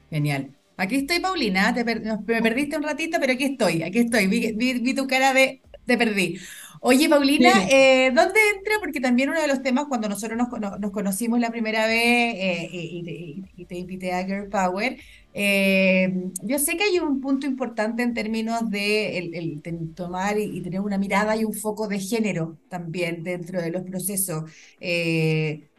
Genial. 0.09 0.51
Aquí 0.77 0.97
estoy, 0.97 1.21
Paulina. 1.21 1.75
Te 1.75 1.85
me 1.85 2.43
perdiste 2.43 2.77
un 2.77 2.83
ratito, 2.83 3.19
pero 3.21 3.35
aquí 3.35 3.45
estoy, 3.45 3.83
aquí 3.83 3.99
estoy. 3.99 4.27
Vi, 4.27 4.95
tu 4.95 5.07
cara 5.07 5.35
de 5.35 5.61
te 5.85 5.99
perdí. 5.99 6.39
Oye, 6.83 7.09
Paulina, 7.11 7.51
eh, 7.71 8.11
¿dónde 8.15 8.41
entra? 8.57 8.75
Porque 8.81 9.01
también 9.01 9.29
uno 9.29 9.41
de 9.41 9.47
los 9.47 9.63
temas 9.63 9.85
cuando 9.87 10.09
nosotros 10.09 10.39
nos, 10.39 10.91
conocimos 10.91 11.39
la 11.39 11.51
primera 11.51 11.87
vez 11.87 12.35
eh, 12.37 12.69
y, 12.73 13.65
te, 13.67 13.77
invité 13.79 14.13
a 14.15 14.25
Girl 14.25 14.49
Power, 14.49 14.97
eh, 15.35 16.31
yo 16.43 16.59
sé 16.59 16.77
que 16.77 16.85
hay 16.85 16.99
un 16.99 17.21
punto 17.21 17.47
importante 17.47 18.03
en 18.03 18.15
términos 18.15 18.71
de 18.71 19.19
el, 19.19 19.93
tomar 19.95 20.39
y, 20.39 20.61
tener 20.63 20.81
una 20.81 20.97
mirada 20.97 21.37
y 21.37 21.45
un 21.45 21.53
foco 21.53 21.87
de 21.87 22.01
género 22.01 22.57
también 22.69 23.23
dentro 23.25 23.61
de 23.61 23.71
los 23.71 23.83
procesos. 23.83 24.45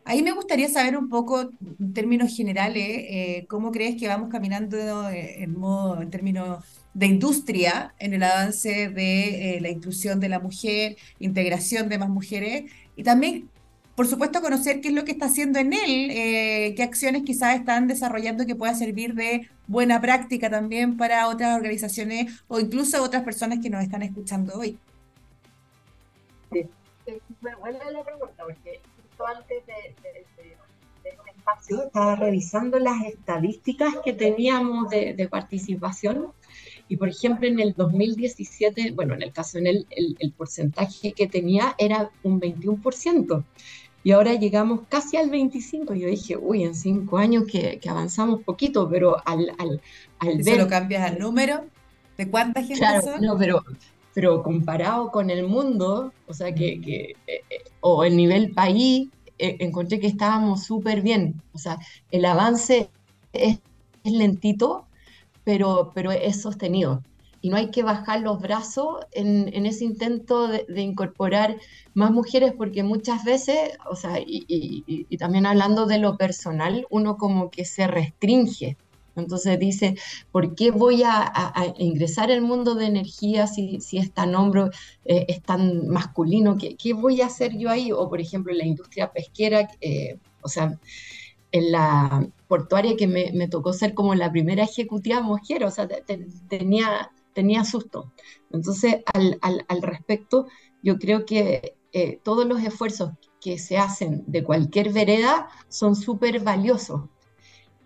Ahí 0.03 0.23
me 0.23 0.31
gustaría 0.31 0.67
saber 0.67 0.97
un 0.97 1.09
poco, 1.09 1.41
en 1.79 1.93
términos 1.93 2.35
generales, 2.35 2.85
eh, 2.87 3.45
cómo 3.47 3.71
crees 3.71 3.99
que 3.99 4.07
vamos 4.07 4.29
caminando 4.29 5.09
eh, 5.09 5.43
en, 5.43 5.57
modo, 5.57 6.01
en 6.01 6.09
términos 6.09 6.65
de 6.93 7.05
industria 7.05 7.93
en 7.99 8.13
el 8.13 8.23
avance 8.23 8.89
de 8.89 9.57
eh, 9.57 9.61
la 9.61 9.69
inclusión 9.69 10.19
de 10.19 10.29
la 10.29 10.39
mujer, 10.39 10.97
integración 11.19 11.89
de 11.89 11.97
más 11.97 12.09
mujeres 12.09 12.71
y 12.95 13.03
también, 13.03 13.49
por 13.95 14.07
supuesto, 14.07 14.41
conocer 14.41 14.81
qué 14.81 14.89
es 14.89 14.93
lo 14.93 15.05
que 15.05 15.11
está 15.11 15.25
haciendo 15.25 15.59
en 15.59 15.73
él, 15.73 16.09
qué 16.75 16.83
acciones 16.83 17.23
quizás 17.23 17.55
están 17.55 17.87
desarrollando 17.87 18.45
que 18.45 18.55
pueda 18.55 18.73
servir 18.73 19.13
de 19.13 19.49
buena 19.67 20.01
práctica 20.01 20.49
también 20.49 20.97
para 20.97 21.27
otras 21.27 21.55
organizaciones 21.55 22.43
o 22.47 22.59
incluso 22.59 23.01
otras 23.03 23.23
personas 23.23 23.59
que 23.59 23.69
nos 23.69 23.83
están 23.83 24.01
escuchando 24.01 24.57
hoy. 24.57 24.77
Sí, 26.51 26.67
buena 27.59 27.91
la 27.91 28.03
pregunta 28.03 28.43
porque 28.43 28.81
antes 29.25 29.65
de, 29.65 29.95
espacio, 31.37 31.83
estaba 31.85 32.15
revisando 32.15 32.79
las 32.79 33.03
estadísticas 33.05 33.93
que 34.03 34.13
teníamos 34.13 34.89
de, 34.89 35.27
participación 35.29 36.33
y 36.91 36.97
por 36.97 37.07
ejemplo 37.07 37.47
en 37.47 37.57
el 37.61 37.73
2017, 37.73 38.91
bueno, 38.91 39.13
en 39.13 39.21
el 39.21 39.31
caso 39.31 39.57
en 39.57 39.65
el, 39.65 39.87
el, 39.89 40.31
porcentaje 40.33 41.13
que 41.13 41.25
tenía 41.25 41.73
era 41.77 42.11
un 42.21 42.41
21%. 42.41 43.45
Y 44.03 44.11
ahora 44.11 44.33
llegamos 44.33 44.81
casi 44.89 45.15
al 45.15 45.29
25. 45.29 45.93
Yo 45.93 46.09
dije, 46.09 46.35
uy, 46.35 46.63
en 46.63 46.75
cinco 46.75 47.17
años 47.17 47.45
que, 47.49 47.79
que 47.79 47.89
avanzamos 47.89 48.41
poquito, 48.41 48.89
pero 48.89 49.15
al, 49.25 49.53
al, 49.57 49.79
al 50.19 50.43
ver... 50.43 50.57
lo 50.57 50.67
cambias 50.67 51.09
al 51.09 51.17
número? 51.17 51.63
¿De 52.17 52.29
cuánta 52.29 52.59
gente 52.61 52.79
claro, 52.79 53.03
son? 53.03 53.21
No, 53.21 53.37
pero, 53.37 53.63
pero 54.13 54.43
comparado 54.43 55.11
con 55.11 55.29
el 55.29 55.47
mundo, 55.47 56.11
o 56.27 56.33
sea, 56.33 56.53
que, 56.53 56.81
que 56.81 57.15
eh, 57.25 57.41
eh, 57.49 57.63
o 57.79 58.03
el 58.03 58.17
nivel 58.17 58.51
país, 58.51 59.07
eh, 59.39 59.55
encontré 59.59 60.01
que 60.01 60.07
estábamos 60.07 60.65
súper 60.65 61.01
bien. 61.01 61.41
O 61.53 61.57
sea, 61.57 61.79
el 62.11 62.25
avance 62.25 62.89
es, 63.31 63.59
lentito, 64.03 64.87
pero, 65.43 65.91
pero 65.93 66.11
es 66.11 66.41
sostenido. 66.41 67.03
Y 67.41 67.49
no 67.49 67.57
hay 67.57 67.71
que 67.71 67.81
bajar 67.81 68.21
los 68.21 68.39
brazos 68.39 68.99
en, 69.13 69.65
ese 69.65 69.85
intento 69.85 70.47
de, 70.47 70.65
incorporar 70.81 71.57
más 71.95 72.11
mujeres, 72.11 72.53
porque 72.55 72.83
muchas 72.83 73.23
veces, 73.23 73.77
o 73.89 73.95
sea, 73.95 74.19
y 74.19 75.17
también 75.17 75.47
hablando 75.47 75.87
de 75.87 75.97
lo 75.97 76.17
personal, 76.17 76.85
uno 76.91 77.17
como 77.17 77.49
que 77.49 77.65
se 77.65 77.87
restringe 77.87 78.77
entonces 79.15 79.59
dice, 79.59 79.95
¿por 80.31 80.55
qué 80.55 80.71
voy 80.71 81.03
a, 81.03 81.31
ingresar 81.77 82.31
al 82.31 82.41
mundo 82.41 82.75
de 82.75 82.85
energía 82.85 83.47
si, 83.47 83.79
es 83.91 84.11
tan 84.13 84.35
hombro, 84.35 84.69
eh, 85.05 85.25
es 85.27 85.41
tan 85.41 85.87
masculino? 85.87 86.57
¿Qué, 86.57 86.93
voy 86.93 87.21
a 87.21 87.27
hacer 87.27 87.57
yo 87.57 87.69
ahí? 87.69 87.91
O 87.91 88.09
por 88.09 88.21
ejemplo, 88.21 88.51
en 88.51 88.59
la 88.59 88.65
industria 88.65 89.11
pesquera, 89.11 89.69
eh, 89.81 90.17
o 90.41 90.47
sea, 90.47 90.77
en 91.51 91.71
la 91.71 92.27
portuaria 92.51 92.97
que 92.97 93.07
me, 93.07 93.47
tocó 93.47 93.71
ser 93.71 93.93
como 93.93 94.13
la 94.13 94.29
primera 94.29 94.65
ejecutiva 94.65 95.21
mujer, 95.21 95.63
o 95.63 95.71
sea, 95.71 95.87
tenía, 96.49 97.09
tenía 97.31 97.63
susto. 97.63 98.11
Entonces, 98.51 98.97
al, 99.13 99.81
respecto, 99.81 100.47
yo 100.83 100.97
creo 100.97 101.25
que 101.25 101.77
eh, 101.93 102.19
todos 102.25 102.45
los 102.45 102.61
esfuerzos 102.61 103.11
que 103.39 103.57
se 103.57 103.77
hacen 103.77 104.25
de 104.27 104.43
cualquier 104.43 104.91
vereda 104.91 105.47
son 105.69 105.95
súper 105.95 106.41
valiosos 106.41 107.03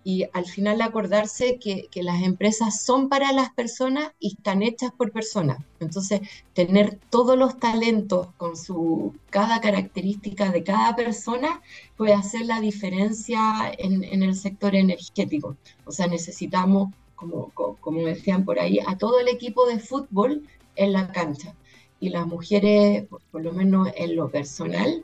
y 0.07 0.27
al 0.33 0.45
final 0.45 0.83
acordarse 0.83 1.57
que, 1.57 1.89
las 1.95 2.21
empresas 2.21 2.83
son 2.83 3.09
para 3.09 3.31
las 3.31 3.49
personas 3.49 4.11
y 4.19 4.35
están 4.35 4.61
hechas 4.61 4.91
por 4.91 5.11
personas. 5.11 5.57
Entonces, 5.79 6.21
tener 6.53 6.99
todos 7.09 7.35
los 7.35 7.57
talentos 7.57 8.27
con 8.37 8.55
su 8.55 9.15
cada 9.31 9.59
característica 9.61 10.51
de 10.51 10.63
cada 10.63 10.95
persona 10.95 11.59
puede 11.97 12.13
hacer 12.13 12.45
la 12.45 12.61
diferencia 12.61 13.39
en, 13.79 14.03
el 14.21 14.35
sector 14.35 14.75
energético. 14.75 15.57
O 15.85 15.91
sea, 15.91 16.05
necesitamos, 16.05 16.93
como, 17.15 17.49
como 17.55 18.05
decían 18.05 18.45
por 18.45 18.59
ahí, 18.59 18.79
a 18.85 18.99
todo 18.99 19.19
el 19.19 19.27
equipo 19.27 19.65
de 19.65 19.79
fútbol 19.79 20.43
en 20.75 20.93
la 20.93 21.11
cancha. 21.11 21.55
Y 21.99 22.09
las 22.09 22.27
mujeres, 22.27 23.05
por 23.31 23.41
lo 23.41 23.53
menos 23.53 23.89
en 23.95 24.15
lo 24.15 24.29
personal, 24.29 25.03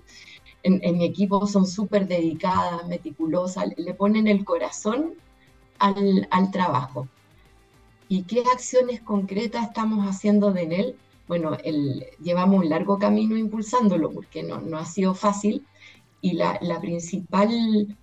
en, 0.64 0.98
mi 0.98 1.06
equipo 1.06 1.48
son 1.48 1.66
súper 1.68 2.08
dedicadas, 2.08 2.88
meticulosas, 2.88 3.66
le 3.78 3.94
ponen 3.94 4.28
el 4.28 4.46
corazón 4.46 5.14
al, 5.80 6.52
trabajo. 6.52 7.08
¿Y 8.08 8.24
qué 8.24 8.44
acciones 8.54 9.02
concretas 9.02 9.68
estamos 9.68 10.06
haciendo 10.06 10.52
de 10.52 10.64
él? 10.64 10.96
Bueno, 11.28 11.58
el, 11.64 12.06
llevamos 12.22 12.60
un 12.60 12.70
largo 12.70 13.00
camino 13.00 13.38
impulsándolo 13.38 14.12
porque 14.12 14.44
no, 14.44 14.60
no 14.60 14.78
ha 14.78 14.86
sido 14.86 15.14
fácil 15.14 15.66
y 16.22 16.34
la, 16.34 16.60
principal 16.82 17.96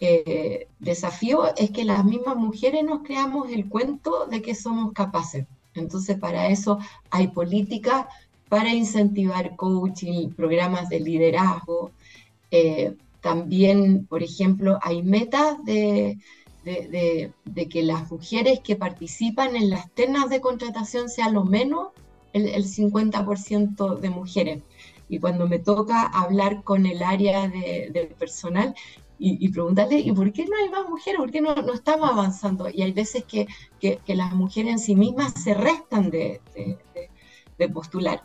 eh, 0.00 0.66
desafío 0.78 1.54
es 1.56 1.70
que 1.70 1.84
las 1.84 2.04
mismas 2.04 2.36
mujeres 2.36 2.84
nos 2.84 3.02
creamos 3.02 3.50
el 3.50 3.68
cuento 3.68 4.26
de 4.26 4.42
que 4.42 4.54
somos 4.54 4.92
capaces. 4.92 5.46
Entonces, 5.74 6.18
para 6.18 6.48
eso 6.48 6.78
hay 7.10 7.28
políticas 7.28 8.06
para 8.48 8.74
incentivar 8.74 9.54
coaching, 9.54 10.30
programas 10.30 10.88
de 10.88 10.98
liderazgo, 10.98 11.92
eh, 12.50 12.94
también, 13.20 14.06
por 14.06 14.22
ejemplo, 14.22 14.78
hay 14.82 15.02
metas 15.02 15.62
de, 15.64 16.18
que 16.64 17.82
las 17.82 18.10
mujeres 18.10 18.60
que 18.60 18.76
participan 18.76 19.56
en 19.56 19.70
las 19.70 19.90
ternas 19.92 20.30
de 20.30 20.40
contratación 20.40 21.08
sean 21.08 21.34
lo 21.34 21.44
menos 21.44 21.88
el, 22.32 22.64
50% 22.64 23.98
de 23.98 24.10
mujeres. 24.10 24.62
Y 25.08 25.18
cuando 25.18 25.48
me 25.48 25.58
toca 25.58 26.06
hablar 26.06 26.62
con 26.62 26.86
el 26.86 27.02
área 27.02 27.48
de, 27.48 28.14
personal 28.18 28.74
y, 29.18 29.48
preguntarle, 29.50 30.00
¿y 30.00 30.12
por 30.12 30.32
qué 30.32 30.46
no 30.46 30.56
hay 30.56 30.70
más 30.70 30.88
mujeres? 30.88 31.20
¿Por 31.20 31.30
qué 31.30 31.42
no, 31.42 31.54
no 31.54 31.74
estamos 31.74 32.08
avanzando? 32.08 32.70
Y 32.70 32.82
hay 32.82 32.92
veces 32.92 33.24
que, 33.24 33.46
las 34.06 34.32
mujeres 34.32 34.72
en 34.72 34.78
sí 34.78 34.96
mismas 34.96 35.34
se 35.34 35.52
restan 35.52 36.10
de, 36.10 36.40
postular. 37.74 38.22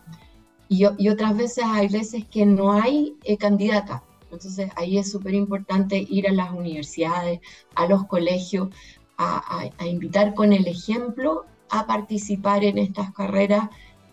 Y, 0.70 0.86
otras 0.86 1.36
veces 1.36 1.66
hay 1.68 1.90
veces 1.90 2.26
que 2.26 2.46
no 2.46 2.72
hay 2.72 3.16
eh, 3.24 3.38
candidata. 3.38 4.04
Entonces 4.36 4.70
ahí 4.76 4.98
es 4.98 5.10
súper 5.10 5.34
importante 5.34 6.06
ir 6.10 6.28
a 6.28 6.34
las 6.34 6.52
universidades, 6.52 7.40
a 7.74 7.88
los 7.88 8.06
colegios, 8.06 8.70
a, 9.18 9.70
invitar 9.86 10.34
con 10.34 10.52
el 10.52 10.68
ejemplo 10.68 11.46
a 11.70 11.88
participar 11.88 12.66
en 12.66 12.78
estas 12.78 13.14
carreras 13.14 13.70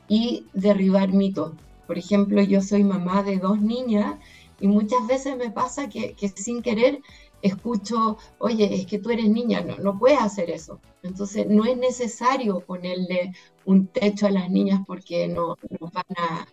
y 0.08 0.46
derribar 0.52 1.12
mitos. 1.12 1.52
Por 1.88 1.98
ejemplo, 1.98 2.40
yo 2.40 2.62
soy 2.62 2.84
mamá 2.84 3.24
de 3.24 3.38
dos 3.38 3.60
niñas 3.60 4.14
y 4.60 4.68
muchas 4.68 5.04
veces 5.08 5.36
me 5.36 5.50
pasa 5.50 5.88
que, 5.88 6.14
sin 6.36 6.62
querer 6.62 7.00
escucho, 7.42 8.18
oye, 8.38 8.72
es 8.72 8.86
que 8.86 9.00
tú 9.00 9.10
eres 9.10 9.28
niña, 9.28 9.60
no, 9.62 9.98
puedes 9.98 10.20
hacer 10.20 10.50
eso. 10.50 10.78
Entonces 11.02 11.48
no 11.48 11.64
es 11.64 11.76
necesario 11.76 12.60
ponerle 12.60 13.32
un 13.64 13.88
techo 13.88 14.28
a 14.28 14.30
las 14.30 14.48
niñas 14.48 14.82
porque 14.86 15.26
no, 15.26 15.56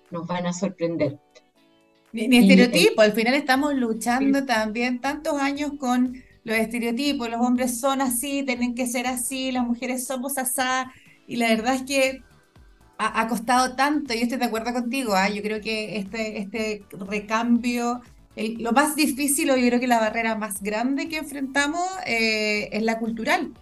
nos 0.09 0.27
van 0.27 0.47
a 0.47 0.53
sorprender. 0.53 1.19
Ni, 2.11 2.27
ni 2.27 2.37
estereotipo, 2.37 3.01
al 3.01 3.13
final 3.13 3.35
estamos 3.35 3.75
luchando 3.75 4.45
también 4.45 4.99
tantos 4.99 5.39
años 5.39 5.73
con 5.79 6.13
los 6.43 6.57
estereotipos, 6.57 7.29
los 7.29 7.39
hombres 7.41 7.79
son 7.79 8.01
así, 8.01 8.43
tienen 8.45 8.73
que 8.75 8.87
ser 8.87 9.05
así, 9.07 9.51
las 9.51 9.65
mujeres 9.65 10.07
somos 10.07 10.37
asá, 10.39 10.91
y 11.27 11.35
la 11.35 11.49
verdad 11.49 11.75
es 11.75 11.83
que 11.83 12.25
ha, 12.97 13.21
ha 13.21 13.27
costado 13.27 13.75
tanto, 13.75 14.13
yo 14.13 14.21
estoy 14.21 14.37
de 14.39 14.45
acuerdo 14.45 14.73
contigo, 14.73 15.15
¿ah? 15.15 15.29
yo 15.29 15.41
creo 15.43 15.61
que 15.61 15.97
este, 15.97 16.39
este 16.39 16.87
recambio, 16.91 18.01
el- 18.35 18.61
lo 18.63 18.71
más 18.73 18.95
difícil 18.95 19.51
o 19.51 19.57
yo 19.57 19.67
creo 19.67 19.79
que 19.79 19.87
la 19.87 19.99
barrera 19.99 20.35
más 20.37 20.61
grande 20.61 21.09
que 21.09 21.17
enfrentamos 21.17 21.81
eh, 22.07 22.69
es 22.71 22.83
la 22.83 22.99
cultural. 22.99 23.53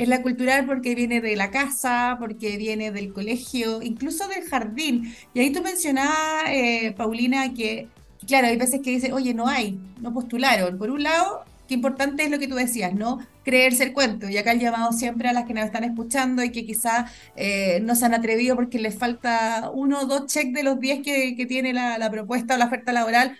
Es 0.00 0.08
la 0.08 0.22
cultural 0.22 0.64
porque 0.64 0.94
viene 0.94 1.20
de 1.20 1.36
la 1.36 1.50
casa, 1.50 2.16
porque 2.18 2.56
viene 2.56 2.90
del 2.90 3.12
colegio, 3.12 3.82
incluso 3.82 4.26
del 4.28 4.48
jardín. 4.48 5.14
Y 5.34 5.40
ahí 5.40 5.52
tú 5.52 5.60
mencionabas, 5.60 6.44
eh, 6.48 6.94
Paulina, 6.96 7.52
que, 7.52 7.86
claro, 8.26 8.46
hay 8.46 8.56
veces 8.56 8.80
que 8.80 8.92
dicen, 8.92 9.12
oye, 9.12 9.34
no 9.34 9.46
hay, 9.46 9.78
no 10.00 10.14
postularon. 10.14 10.78
Por 10.78 10.90
un 10.90 11.02
lado, 11.02 11.44
qué 11.68 11.74
importante 11.74 12.24
es 12.24 12.30
lo 12.30 12.38
que 12.38 12.48
tú 12.48 12.54
decías, 12.54 12.94
¿no? 12.94 13.18
Creerse 13.44 13.84
el 13.84 13.92
cuento. 13.92 14.26
Y 14.30 14.38
acá 14.38 14.52
el 14.52 14.60
llamado 14.60 14.90
siempre 14.92 15.28
a 15.28 15.34
las 15.34 15.44
que 15.44 15.52
nos 15.52 15.66
están 15.66 15.84
escuchando 15.84 16.42
y 16.42 16.50
que 16.50 16.64
quizás 16.64 17.12
eh, 17.36 17.80
no 17.82 17.94
se 17.94 18.06
han 18.06 18.14
atrevido 18.14 18.56
porque 18.56 18.78
les 18.78 18.96
falta 18.96 19.70
uno 19.70 20.00
o 20.00 20.06
dos 20.06 20.24
cheques 20.28 20.54
de 20.54 20.62
los 20.62 20.80
10 20.80 21.02
que, 21.02 21.46
tiene 21.46 21.74
la 21.74 22.10
propuesta 22.10 22.54
o 22.54 22.56
la 22.56 22.68
oferta 22.68 22.90
laboral 22.94 23.36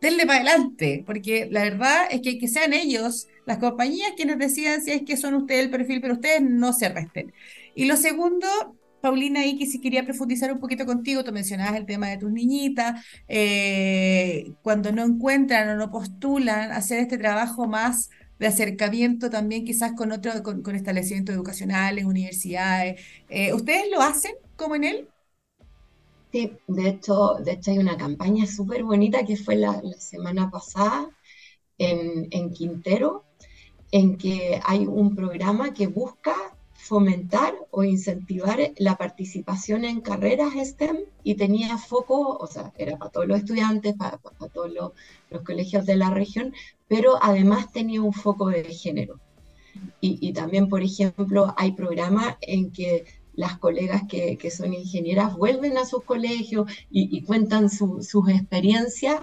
denle 0.00 0.26
para 0.26 0.40
adelante, 0.40 1.02
porque 1.06 1.48
la 1.50 1.62
verdad 1.62 2.06
es 2.10 2.20
que 2.22 2.38
que 2.38 2.48
sean 2.48 2.72
ellos, 2.72 3.28
las 3.46 3.58
compañías, 3.58 4.12
quienes 4.16 4.38
decidan 4.38 4.82
si 4.82 4.92
es 4.92 5.02
que 5.02 5.16
son 5.16 5.34
ustedes 5.34 5.64
el 5.64 5.70
perfil, 5.70 6.00
pero 6.00 6.14
ustedes 6.14 6.42
no 6.42 6.72
se 6.72 6.88
resten. 6.88 7.32
Y 7.74 7.84
lo 7.84 7.96
segundo, 7.96 8.46
Paulina, 9.00 9.40
ahí 9.40 9.58
que 9.58 9.66
si 9.66 9.80
quería 9.80 10.04
profundizar 10.04 10.52
un 10.52 10.60
poquito 10.60 10.86
contigo, 10.86 11.24
tú 11.24 11.32
mencionabas 11.32 11.76
el 11.76 11.86
tema 11.86 12.08
de 12.08 12.18
tus 12.18 12.30
niñitas, 12.30 13.04
eh, 13.28 14.52
cuando 14.62 14.92
no 14.92 15.04
encuentran 15.04 15.68
o 15.70 15.76
no 15.76 15.90
postulan, 15.90 16.72
hacer 16.72 17.00
este 17.00 17.18
trabajo 17.18 17.66
más 17.66 18.10
de 18.38 18.46
acercamiento 18.46 19.28
también 19.28 19.64
quizás 19.66 19.92
con 19.92 20.12
otro, 20.12 20.32
con 20.42 20.74
establecimientos 20.74 21.34
educacionales, 21.34 22.06
universidades. 22.06 23.00
Eh, 23.28 23.52
¿ustedes 23.52 23.84
lo 23.90 24.00
hacen 24.00 24.32
como 24.56 24.76
en 24.76 24.84
él? 24.84 25.08
De 26.32 26.88
hecho, 26.88 27.36
de 27.44 27.52
hecho 27.52 27.70
hay 27.72 27.78
una 27.78 27.96
campaña 27.96 28.46
súper 28.46 28.84
bonita 28.84 29.24
que 29.24 29.36
fue 29.36 29.56
la, 29.56 29.82
semana 29.98 30.50
pasada 30.50 31.10
en, 31.78 32.28
en 32.30 32.52
Quintero, 32.52 33.24
en 33.90 34.16
que 34.16 34.60
hay 34.64 34.86
un 34.86 35.16
programa 35.16 35.72
que 35.72 35.88
busca 35.88 36.34
fomentar 36.72 37.54
o 37.70 37.84
incentivar 37.84 38.58
la 38.78 38.96
participación 38.96 39.84
en 39.84 40.00
carreras 40.00 40.54
STEM 40.54 40.98
y 41.22 41.34
tenía 41.34 41.76
foco, 41.78 42.36
o 42.36 42.46
sea, 42.46 42.72
era 42.78 42.96
para 42.96 43.10
todos 43.10 43.26
los 43.26 43.38
estudiantes, 43.38 43.94
para, 43.94 44.18
para 44.18 44.48
todos 44.48 44.72
los, 44.72 44.92
los 45.30 45.42
colegios 45.42 45.84
de 45.84 45.96
la 45.96 46.10
región, 46.10 46.54
pero 46.88 47.18
además 47.20 47.70
tenía 47.72 48.02
un 48.02 48.12
foco 48.12 48.48
de 48.48 48.64
género. 48.64 49.20
Y 50.00 50.32
también, 50.32 50.68
por 50.68 50.82
ejemplo, 50.82 51.54
hay 51.56 51.72
programas 51.72 52.36
en 52.40 52.72
que 52.72 53.04
las 53.40 53.58
colegas 53.58 54.02
que, 54.06 54.36
que 54.36 54.50
son 54.50 54.74
ingenieras 54.74 55.34
vuelven 55.34 55.78
a 55.78 55.86
sus 55.86 56.04
colegios 56.04 56.70
y, 56.90 57.16
y 57.16 57.22
cuentan 57.22 57.70
su, 57.70 58.02
sus 58.02 58.28
experiencias 58.28 59.22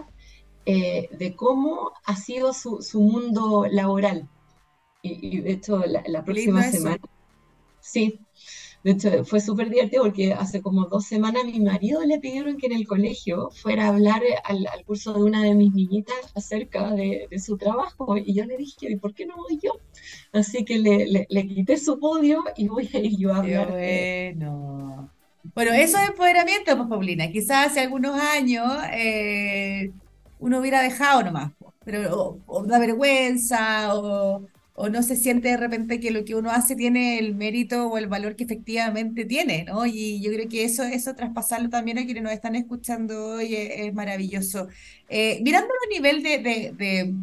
eh, 0.65 1.07
de 1.12 1.36
cómo 1.36 1.91
ha 2.03 2.15
sido 2.15 2.51
su, 2.51 2.81
su 2.81 3.00
mundo 3.00 3.67
laboral. 3.69 4.27
Y, 5.03 5.38
y, 5.38 5.41
de 5.41 5.51
hecho, 5.51 5.83
la, 5.86 6.25
próxima 6.25 6.63
semana, 6.63 6.97
sí, 7.79 8.19
de 8.88 8.94
hecho 8.94 9.25
fue 9.25 9.41
súper 9.41 9.70
divertido 9.70 10.03
porque 10.03 10.32
hace 10.34 10.62
como 10.62 10.86
dos 10.86 11.06
semanas 11.06 11.44
a 11.44 11.46
mi 11.46 11.60
marido 11.60 12.06
le 12.06 12.20
pidieron 12.20 12.56
que 12.58 12.67
en 12.67 12.72
el 12.74 12.88
colegio 12.88 13.50
fuera 13.51 13.86
a 13.86 13.89
hablar 13.89 14.22
al, 14.46 14.65
al 14.67 14.86
curso 14.86 15.13
de 15.13 15.24
una 15.24 15.44
de 15.44 15.56
mis 15.56 15.74
niñitas 15.74 16.15
acerca 16.36 16.91
de, 16.91 17.27
de 17.29 17.39
su 17.39 17.58
trabajo. 17.58 18.15
Y 18.17 18.34
yo 18.34 18.46
le 18.46 18.56
dije, 18.56 18.89
¿y 18.89 18.96
por 18.96 19.13
qué 19.13 19.25
no 19.25 19.36
voy 19.36 19.60
yo? 19.62 19.74
Así 20.32 20.63
que 20.63 20.77
le, 20.79 21.06
le, 21.08 21.27
le 21.29 21.48
quité 21.48 21.75
su 21.77 22.00
podio 22.00 22.44
y 22.56 22.70
voy 22.70 22.89
a 22.94 23.00
ir 23.00 23.17
yo 23.17 23.34
a 23.34 23.39
hablar. 23.39 23.72
bueno. 23.72 25.12
Bueno, 25.53 25.74
eso 25.74 25.98
es 25.98 26.10
empoderamiento, 26.10 26.77
pues, 26.77 26.89
Paulina. 26.89 27.29
Quizás 27.32 27.67
hace 27.67 27.82
algunos 27.82 28.17
años 28.19 28.71
eh, 28.93 29.91
uno 30.39 30.60
hubiera 30.60 30.82
dejado 30.82 31.23
nomás, 31.23 31.52
pero 31.84 32.15
o, 32.17 32.39
o 32.45 32.63
da 32.65 32.80
vergüenza 32.80 33.95
o, 33.95 34.45
o 34.79 34.89
no 34.89 35.01
se 35.03 35.15
siente 35.15 35.49
de 35.49 35.57
repente 35.57 35.99
que 35.99 36.11
lo 36.11 36.23
que 36.23 36.35
uno 36.35 36.51
hace 36.51 36.75
tiene 36.75 37.17
el 37.19 37.35
mérito 37.35 37.87
o 37.87 37.97
el 37.97 38.07
valor 38.07 38.35
que 38.35 38.43
efectivamente 38.43 39.25
tiene, 39.25 39.63
¿no? 39.65 39.85
Y 39.87 40.21
yo 40.21 40.31
creo 40.31 40.47
que 40.47 40.63
eso, 40.65 40.83
eso 40.83 41.15
traspasarlo 41.15 41.69
también 41.69 41.97
a 41.97 42.05
quienes 42.05 42.21
nos 42.23 42.31
están 42.33 42.55
escuchando 42.55 43.25
hoy 43.37 43.55
es, 43.55 43.93
maravilloso. 43.93 44.67
Eh, 45.09 45.39
mirándolo 45.43 45.73
a 45.85 45.89
nivel 45.93 46.21
de, 46.23 46.37
de, 46.39 46.71
de- 46.75 47.15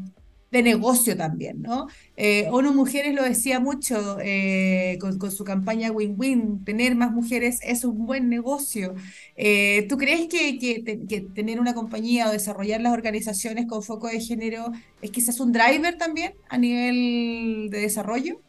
de 0.54 0.62
negocio 0.62 1.16
también, 1.16 1.62
¿no? 1.62 1.88
Eh, 2.16 2.48
ONU 2.50 2.72
Mujeres 2.74 3.14
lo 3.14 3.22
decía 3.24 3.60
mucho 3.60 4.18
eh, 4.22 4.98
con, 5.00 5.18
con 5.18 5.30
su 5.32 5.44
campaña 5.44 5.92
Win-Win, 5.92 6.64
tener 6.64 6.96
más 6.96 7.12
mujeres 7.12 7.60
es 7.62 7.84
un 7.84 8.06
buen 8.06 8.28
negocio. 8.30 8.94
Eh, 9.36 9.86
¿tú 9.88 9.96
crees 9.98 10.28
que, 10.28 10.58
que 10.58 10.82
te- 10.82 11.06
que 11.06 11.22
tener 11.22 11.60
una 11.60 11.74
compañía 11.74 12.28
o 12.28 12.32
desarrollar 12.32 12.80
las 12.80 12.92
organizaciones 12.94 13.66
con 13.66 13.82
foco 13.82 14.08
de 14.08 14.20
género 14.20 14.70
es 15.00 15.10
quizás 15.10 15.40
un 15.40 15.52
driver 15.52 15.96
también 15.98 16.34
a 16.48 16.58
nivel 16.58 17.68
de 17.70 17.80
desarrollo? 17.80 18.40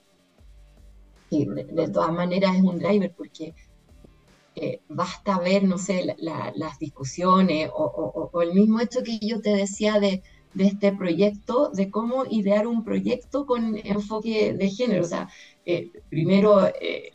y 1.29 1.45
de, 1.45 1.65
de 1.65 1.87
todas 1.89 2.11
maneras 2.13 2.55
es 2.55 2.63
un 2.63 2.79
driver 2.79 3.13
porque 3.15 3.53
eh, 4.55 4.81
basta 4.87 5.39
ver, 5.39 5.63
no 5.65 5.77
sé, 5.77 6.05
la- 6.05 6.15
la- 6.17 6.51
las 6.55 6.79
discusiones 6.79 7.69
o, 7.73 7.83
o- 7.85 8.29
o 8.31 8.41
el 8.41 8.53
mismo 8.53 8.79
hecho 8.79 9.03
que 9.03 9.19
yo 9.21 9.41
te 9.41 9.49
decía 9.51 9.99
de, 9.99 10.23
de 10.55 10.65
este 10.67 10.93
proyecto, 10.93 11.71
de 11.73 11.89
cómo 11.91 12.25
idear 12.29 12.67
un 12.67 12.83
proyecto 12.83 13.45
con 13.45 13.77
enfoque 13.83 14.53
de 14.53 14.69
género. 14.69 15.03
O 15.03 15.07
sea, 15.07 15.29
eh, 15.65 15.91
primero, 16.09 16.67
eh, 16.67 17.11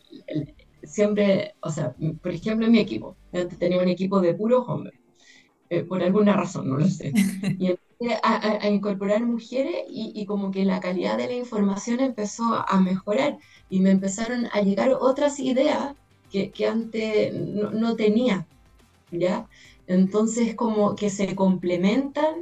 siempre, 0.83 1.55
o 1.61 1.69
sea, 1.71 1.95
por 2.21 2.31
ejemplo, 2.33 2.65
en 2.65 2.71
mi 2.73 2.79
equipo, 2.79 3.17
antes 3.33 3.57
tenía 3.59 3.81
un 3.81 3.89
equipo 3.89 4.21
de 4.21 4.33
puros 4.35 4.65
hombres, 4.67 4.99
eh, 5.69 5.83
por 5.85 6.03
alguna 6.03 6.33
razón, 6.35 6.69
no 6.69 6.77
lo 6.77 6.87
sé. 6.87 7.17
Y 7.57 7.67
empecé 7.67 8.15
a, 8.23 8.35
a- 8.37 8.63
a 8.65 8.69
incorporar 8.69 9.25
mujeres 9.25 9.75
y, 9.89 10.11
y 10.15 10.25
como 10.25 10.51
que 10.51 10.65
la 10.65 10.79
calidad 10.79 11.17
de 11.17 11.27
la 11.27 11.33
información 11.35 11.99
empezó 11.99 12.43
a 12.67 12.79
mejorar 12.81 13.37
y 13.69 13.81
me 13.81 13.91
empezaron 13.91 14.47
a 14.53 14.61
llegar 14.61 14.91
otras 14.99 15.39
ideas 15.39 15.95
que, 16.29 16.51
que 16.53 16.67
antes 16.67 17.33
no, 17.33 17.71
no 17.71 17.95
tenía, 17.95 18.47
¿ya? 19.11 19.47
Entonces 19.87 20.55
como 20.55 20.95
que 20.95 21.09
se 21.09 21.35
complementan 21.35 22.35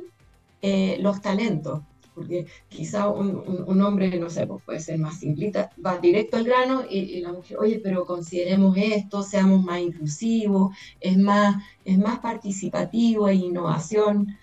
eh, 0.61 0.97
los 0.99 1.21
talentos, 1.21 1.81
porque 2.13 2.47
quizá 2.67 3.07
un, 3.07 3.81
hombre, 3.81 4.19
no 4.19 4.29
sé, 4.29 4.45
pues 4.45 4.61
puede 4.63 4.79
ser 4.81 4.99
más 4.99 5.19
simplista, 5.19 5.71
va 5.83 5.97
directo 5.99 6.35
al 6.37 6.43
grano 6.43 6.83
y, 6.89 7.21
la 7.21 7.31
mujer, 7.31 7.57
oye, 7.57 7.79
pero 7.81 8.05
consideremos 8.05 8.75
esto, 8.77 9.23
seamos 9.23 9.63
más 9.63 9.79
inclusivos, 9.79 10.75
es 10.99 11.17
más, 11.17 11.63
es 11.85 11.97
más 11.97 12.19
participativo, 12.19 13.25
hay 13.27 13.45
innovación, 13.45 14.37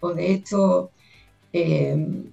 o 0.00 0.14
de 0.14 0.32
hecho, 0.32 0.90
eh, 1.52 2.24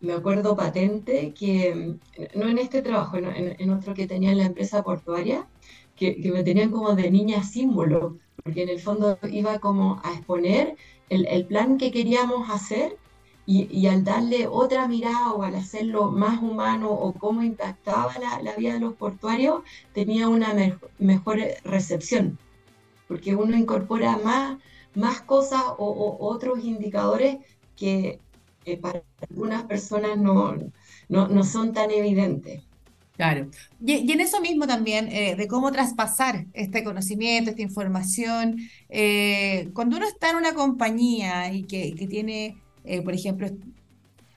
me 0.00 0.12
acuerdo 0.12 0.56
patente 0.56 1.32
que, 1.32 1.96
no 2.34 2.48
en 2.48 2.58
este 2.58 2.82
trabajo, 2.82 3.18
en 3.18 3.70
otro 3.70 3.94
que 3.94 4.06
tenía 4.06 4.32
en 4.32 4.38
la 4.38 4.46
empresa 4.46 4.82
portuaria, 4.82 5.46
que, 5.96 6.20
que 6.20 6.32
me 6.32 6.42
tenían 6.42 6.70
como 6.70 6.94
de 6.94 7.10
niña 7.10 7.42
símbolo, 7.44 8.18
porque 8.44 8.62
en 8.62 8.68
el 8.68 8.80
fondo 8.80 9.18
iba 9.30 9.58
como 9.58 10.00
a 10.04 10.12
exponer 10.12 10.76
el, 11.08 11.46
plan 11.46 11.78
que 11.78 11.90
queríamos 11.90 12.50
hacer 12.50 12.98
y, 13.46 13.86
al 13.86 14.04
darle 14.04 14.46
otra 14.46 14.86
mirada 14.86 15.32
o 15.32 15.42
al 15.42 15.54
hacerlo 15.54 16.10
más 16.10 16.42
humano 16.42 16.90
o 16.90 17.14
cómo 17.14 17.42
impactaba 17.42 18.12
la, 18.18 18.42
la 18.42 18.54
vida 18.56 18.74
de 18.74 18.80
los 18.80 18.94
portuarios, 18.94 19.62
tenía 19.94 20.28
una 20.28 20.52
me- 20.54 20.78
mejor 20.98 21.38
recepción, 21.64 22.38
porque 23.08 23.34
uno 23.34 23.56
incorpora 23.56 24.18
más, 24.18 25.20
cosas 25.22 25.62
o, 25.78 26.16
otros 26.20 26.64
indicadores 26.64 27.38
que 27.76 28.20
eh, 28.66 28.76
para 28.76 29.02
algunas 29.30 29.64
personas 29.64 30.18
no 30.18 31.44
son 31.44 31.72
tan 31.72 31.90
evidentes. 31.90 32.62
Claro. 33.16 33.48
Y, 33.84 34.10
en 34.10 34.20
eso 34.20 34.40
mismo 34.40 34.66
también, 34.66 35.08
eh, 35.12 35.36
de 35.36 35.46
cómo 35.46 35.70
traspasar 35.70 36.46
este 36.52 36.82
conocimiento, 36.82 37.50
esta 37.50 37.62
información, 37.62 38.56
eh, 38.88 39.70
cuando 39.72 39.96
uno 39.96 40.06
está 40.06 40.30
en 40.30 40.36
una 40.36 40.52
compañía 40.54 41.52
y 41.52 41.62
que, 41.64 41.94
tiene, 42.08 42.56
eh, 42.84 43.02
por 43.02 43.14
ejemplo, 43.14 43.48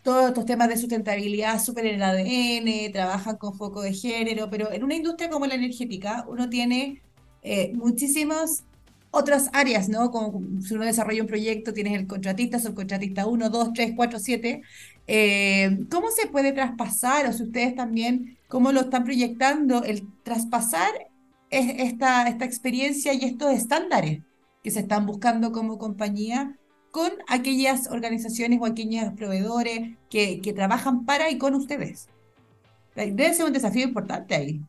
todos 0.04 0.30
estos 0.30 0.46
temas 0.46 0.70
de 0.70 0.78
sustentabilidad 0.78 1.62
súper 1.62 1.88
en 1.88 1.96
el 1.96 2.04
ADN, 2.04 2.92
trabajan 2.94 3.38
con 3.38 3.56
foco 3.58 3.82
de 3.82 3.94
género, 3.94 4.50
pero 4.50 4.72
en 4.72 4.84
una 4.84 4.96
industria 4.96 5.30
como 5.30 5.48
la 5.48 5.56
energética, 5.56 6.26
uno 6.30 6.50
tiene 6.50 7.02
eh, 7.42 7.72
muchísimas 7.76 8.64
otras 9.18 9.50
áreas, 9.54 9.90
¿no? 9.90 10.12
Como 10.12 10.62
si 10.62 10.74
uno 10.76 10.86
desarrolla 10.86 11.22
un 11.22 11.28
proyecto, 11.28 11.74
tienes 11.74 11.94
el 11.94 12.08
contratista, 12.08 12.60
subcontratista 12.60 13.26
uno 13.28 13.50
2 13.50 13.74
3 13.74 13.94
4 13.96 14.20
7 14.20 14.62
Eh, 15.08 15.78
¿cómo 15.90 16.10
se 16.12 16.28
puede 16.28 16.52
traspasar, 16.54 17.28
o 17.28 17.34
si 17.34 17.44
ustedes 17.44 17.76
también, 17.76 18.38
cómo 18.48 18.72
lo 18.74 18.82
están 18.82 19.04
proyectando, 19.06 19.84
el 19.84 20.08
traspasar 20.24 20.92
es- 21.50 21.74
esta, 21.80 22.28
esta 22.28 22.46
experiencia 22.46 23.14
y 23.14 23.24
estos 23.26 23.54
estándares 23.54 24.22
que 24.64 24.72
se 24.72 24.80
están 24.82 25.06
buscando 25.06 25.52
como 25.52 25.78
compañía? 25.78 26.58
con 26.92 27.12
aquellas 27.28 27.88
organizaciones 27.92 28.60
o 28.62 28.66
aquellos 28.66 29.14
proveedores 29.14 29.98
que, 30.10 30.42
que 30.42 30.54
trabajan 30.54 31.06
para 31.06 31.30
y 31.30 31.38
con 31.38 31.54
ustedes. 31.54 32.10
Debe 32.96 33.34
ser 33.34 33.46
un 33.46 33.54
desafío 33.54 33.84
importante 33.86 34.36
ahí. 34.36 34.62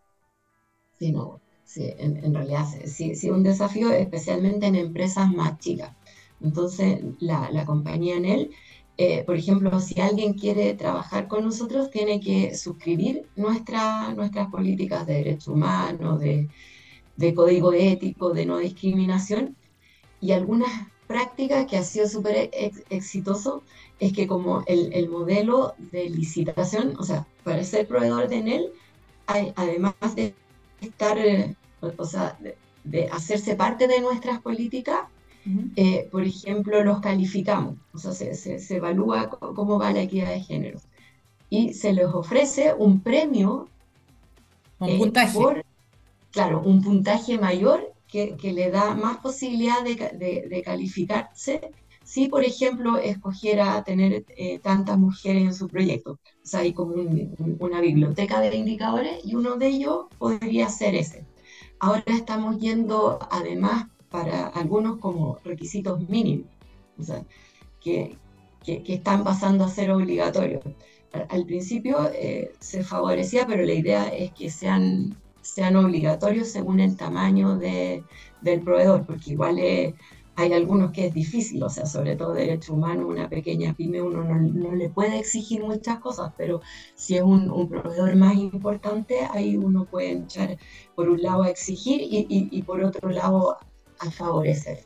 Sí, 0.99 1.13
no, 1.13 1.41
sí, 1.79 1.95
en, 1.99 2.35
realidad 2.35 2.67
sí, 2.87 3.15
sí, 3.15 3.31
un 3.31 3.43
desafío 3.43 3.93
especialmente 3.93 4.67
en 4.67 4.75
empresas 4.75 5.31
más 5.31 5.59
chicas. 5.59 5.93
Entonces, 6.41 7.01
la, 7.21 7.51
la 7.51 7.65
compañía 7.65 8.17
en 8.17 8.25
él, 8.25 8.51
eh, 8.97 9.23
por 9.25 9.37
ejemplo, 9.37 9.79
si 9.81 10.01
alguien 10.01 10.35
quiere 10.35 10.75
trabajar 10.75 11.29
con 11.29 11.45
nosotros, 11.45 11.91
tiene 11.91 12.21
que 12.21 12.55
suscribir 12.57 13.27
nuestra, 13.37 14.13
nuestras 14.15 14.49
políticas 14.51 15.07
de 15.07 15.15
derechos 15.15 15.49
humanos, 15.49 16.21
de, 16.21 16.49
de 17.17 17.35
código 17.35 17.73
ético, 17.73 18.33
de 18.33 18.47
no 18.47 18.59
discriminación. 18.59 19.57
Y 20.21 20.33
algunas 20.33 20.71
prácticas 21.07 21.67
que 21.67 21.77
ha 21.77 21.85
sido 21.85 22.09
súper 22.09 22.51
exitoso 22.91 23.63
es 24.01 24.13
que 24.13 24.27
como 24.27 24.63
el, 24.67 24.93
el, 24.93 25.09
modelo 25.09 25.75
de 25.93 26.11
licitación, 26.11 26.95
o 26.99 27.05
sea, 27.05 27.27
para 27.45 27.63
ser 27.65 27.87
proveedor 27.87 28.29
de 28.29 28.37
Enel, 28.39 28.73
hay, 29.27 29.53
además 29.57 29.95
de 30.17 30.35
estar, 30.81 31.19
eh, 31.83 31.95
o 31.97 32.05
sea, 32.05 32.37
de, 32.85 33.09
hacerse 33.09 33.55
parte 33.55 33.87
de 33.87 34.01
nuestras 34.01 34.41
políticas, 34.41 35.01
eh, 35.77 36.09
por 36.11 36.25
ejemplo, 36.25 36.85
los 36.85 37.01
calificamos, 37.01 37.77
o 37.95 37.99
sea, 37.99 38.13
se, 38.13 38.35
se, 38.35 38.77
evalúa 38.77 39.31
cómo 39.31 39.79
va 39.79 39.93
la 39.93 40.03
equidad 40.03 40.31
de 40.31 40.41
género 40.41 40.79
y 41.49 41.73
se 41.73 41.95
les 41.95 42.05
ofrece 42.07 42.75
un 42.77 43.01
premio 43.01 43.67
un 44.79 44.89
eh, 44.91 44.99
puntaje. 44.99 45.33
por, 45.33 45.65
claro, 46.33 46.61
un 46.63 46.83
puntaje 46.83 47.39
mayor 47.39 47.95
que, 48.07 48.37
que 48.37 48.53
le 48.53 48.71
da 48.71 48.95
más 48.95 49.19
posibilidad 49.19 49.83
de, 49.83 49.95
de, 50.19 50.49
de, 50.51 50.63
calificarse 50.63 51.71
si, 52.05 52.29
por 52.29 52.45
ejemplo, 52.45 52.99
escogiera 52.99 53.83
tener 53.85 54.25
tantas 54.63 54.99
mujeres 54.99 55.43
en 55.43 55.55
su 55.55 55.69
proyecto. 55.69 56.13
O 56.13 56.47
sea, 56.47 56.61
hay 56.61 56.75
como 56.75 56.95
una 57.59 57.81
biblioteca 57.81 58.41
de 58.41 58.55
indicadores 58.55 59.25
y 59.25 59.35
uno 59.35 59.57
de 59.57 59.69
ellos 59.69 60.07
podría 60.19 60.69
ser 60.69 60.95
ese. 60.95 61.25
Ahora 61.81 62.03
estamos 62.07 62.59
yendo 62.59 63.19
además 63.31 63.87
para 64.11 64.49
algunos 64.49 64.99
como 64.99 65.39
requisitos 65.45 66.09
mínimos, 66.09 66.49
o 66.99 67.03
sea, 67.03 67.25
que, 67.81 68.17
que, 68.65 68.83
están 68.87 69.23
pasando 69.25 69.65
a 69.65 69.69
ser 69.69 69.91
obligatorios. 69.91 70.63
Al, 71.31 71.47
principio 71.47 72.11
eh, 72.13 72.53
se 72.59 72.85
favorecía, 72.85 73.47
pero 73.47 73.65
la 73.65 73.73
idea 73.73 74.09
es 74.09 74.33
que 74.33 74.51
sean, 74.51 75.17
sean 75.41 75.77
obligatorios 75.77 76.49
según 76.49 76.81
el 76.81 76.97
tamaño 76.97 77.57
de, 77.57 78.03
del 78.41 78.61
proveedor, 78.63 79.07
porque 79.07 79.33
igual 79.33 79.59
es 79.59 79.95
hay 80.39 80.53
algunos 80.53 80.93
que 80.93 81.07
es 81.07 81.15
difícil, 81.15 81.61
o 81.65 81.69
sea, 81.69 81.85
sobre 81.85 82.15
todo 82.15 82.33
derecho 82.33 82.73
humano, 82.73 83.09
una 83.09 83.29
pequeña 83.29 83.75
pyme, 83.75 84.01
uno 84.01 84.23
no, 84.23 84.73
le 84.73 84.89
puede 84.89 85.19
exigir 85.19 85.65
muchas 85.65 85.99
cosas, 85.99 86.33
pero 86.37 86.61
si 86.95 87.17
es 87.17 87.23
un, 87.23 87.69
proveedor 87.69 88.15
más 88.15 88.37
importante, 88.37 89.17
ahí 89.33 89.57
uno 89.57 89.85
puede 89.87 90.13
echar 90.13 90.57
por 90.95 91.09
un 91.09 91.21
lado 91.21 91.43
a 91.43 91.51
exigir 91.51 92.01
y, 92.01 92.63
por 92.63 92.85
otro 92.85 93.11
lado 93.11 93.57
a 93.99 94.11
favorecer. 94.13 94.85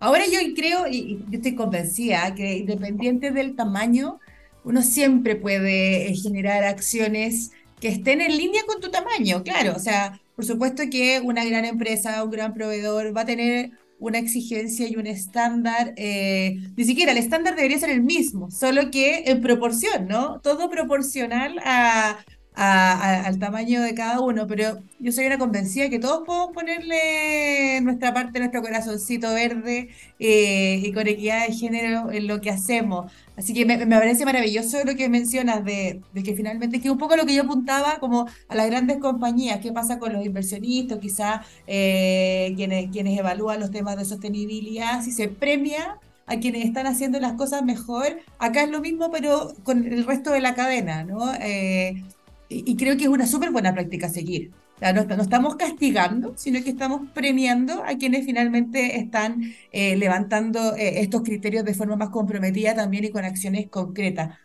Ahora 0.00 0.24
yo 0.24 0.38
creo, 0.56 0.86
y 0.88 1.18
yo 1.28 1.36
estoy 1.36 1.54
convencida, 1.54 2.34
que 2.34 2.56
independiente 2.56 3.30
del 3.30 3.56
tamaño, 3.56 4.20
uno 4.64 4.80
siempre 4.80 5.36
puede 5.36 6.08
eh, 6.08 6.14
generar 6.14 6.64
acciones 6.64 7.52
que 7.78 7.88
estén 7.88 8.22
en 8.22 8.38
línea 8.38 8.62
con 8.66 8.80
tu 8.80 8.90
tamaño, 8.90 9.42
claro, 9.42 9.74
o 9.76 9.80
sea, 9.80 10.18
por 10.34 10.46
supuesto 10.46 10.84
que 10.90 11.20
una 11.22 11.44
gran 11.44 11.66
empresa, 11.66 12.24
un 12.24 12.30
gran 12.30 12.54
proveedor 12.54 13.14
va 13.14 13.20
a 13.20 13.26
tener 13.26 13.72
una 13.98 14.18
exigencia 14.18 14.88
y 14.88 14.96
un 14.96 15.06
estándar, 15.06 15.94
eh, 15.96 16.56
ni 16.76 16.84
siquiera 16.84 17.12
el 17.12 17.18
estándar 17.18 17.56
debería 17.56 17.78
ser 17.78 17.90
el 17.90 18.02
mismo, 18.02 18.50
solo 18.50 18.90
que 18.90 19.24
en 19.26 19.40
proporción, 19.40 20.06
¿no? 20.08 20.40
Todo 20.40 20.68
proporcional 20.68 21.58
a, 21.64 22.18
al 22.54 23.38
tamaño 23.38 23.82
de 23.82 23.94
cada 23.94 24.20
uno, 24.20 24.46
pero 24.46 24.78
yo 25.00 25.12
soy 25.12 25.26
una 25.26 25.38
convencida 25.38 25.90
que 25.90 25.98
todos 25.98 26.24
podemos 26.24 26.52
ponerle 26.52 27.80
nuestra 27.82 28.14
parte, 28.14 28.38
nuestro 28.38 28.62
corazoncito 28.62 29.34
verde 29.34 29.88
eh, 30.20 30.80
y 30.82 30.92
con 30.92 31.06
equidad 31.08 31.46
de 31.46 31.52
género 31.52 32.12
en 32.12 32.28
lo 32.28 32.40
que 32.40 32.50
hacemos. 32.50 33.10
Así 33.36 33.52
que 33.52 33.64
me, 33.64 33.78
parece 33.86 34.24
maravilloso 34.24 34.84
lo 34.84 34.94
que 34.94 35.08
mencionas 35.08 35.64
de, 35.64 36.00
que 36.24 36.34
finalmente, 36.36 36.80
que 36.80 36.90
un 36.90 36.98
poco 36.98 37.16
lo 37.16 37.26
que 37.26 37.34
yo 37.34 37.42
apuntaba 37.42 37.98
como 37.98 38.28
a 38.48 38.54
las 38.54 38.66
grandes 38.66 38.98
compañías, 38.98 39.58
qué 39.60 39.72
pasa 39.72 39.98
con 39.98 40.12
los 40.12 40.24
inversionistas, 40.24 40.98
quizás 41.00 41.44
eh, 41.66 42.52
quienes, 42.56 42.90
quienes 42.90 43.18
evalúan 43.18 43.58
los 43.58 43.72
temas 43.72 43.96
de 43.96 44.04
sostenibilidad, 44.04 45.02
si 45.02 45.10
se 45.10 45.28
premia 45.28 45.98
a 46.26 46.38
quienes 46.38 46.64
están 46.64 46.86
haciendo 46.86 47.18
las 47.20 47.34
cosas 47.34 47.64
mejor. 47.64 48.20
Acá 48.38 48.62
es 48.62 48.70
lo 48.70 48.80
mismo, 48.80 49.10
pero 49.10 49.52
con 49.64 49.84
el 49.84 50.06
resto 50.06 50.30
de 50.30 50.40
la 50.40 50.54
cadena, 50.54 51.04
¿no? 51.04 51.34
Eh, 51.34 52.02
y, 52.48 52.76
creo 52.76 52.96
que 52.96 53.04
es 53.04 53.08
una 53.08 53.26
súper 53.26 53.50
buena 53.50 53.72
práctica 53.72 54.08
seguir. 54.08 54.50
no, 54.80 55.22
estamos 55.22 55.56
castigando, 55.56 56.34
sino 56.36 56.62
que 56.62 56.70
estamos 56.70 57.10
premiando 57.12 57.82
a 57.84 57.96
quienes 57.96 58.24
finalmente 58.24 58.98
están 58.98 59.42
eh, 59.72 59.96
levantando 59.96 60.74
eh, 60.76 61.00
estos 61.00 61.22
criterios 61.22 61.64
de 61.64 61.74
forma 61.74 61.96
más 61.96 62.10
comprometida 62.10 62.74
también 62.74 63.04
y 63.04 63.10
con 63.10 63.24
acciones 63.24 63.68
concretas. 63.68 64.38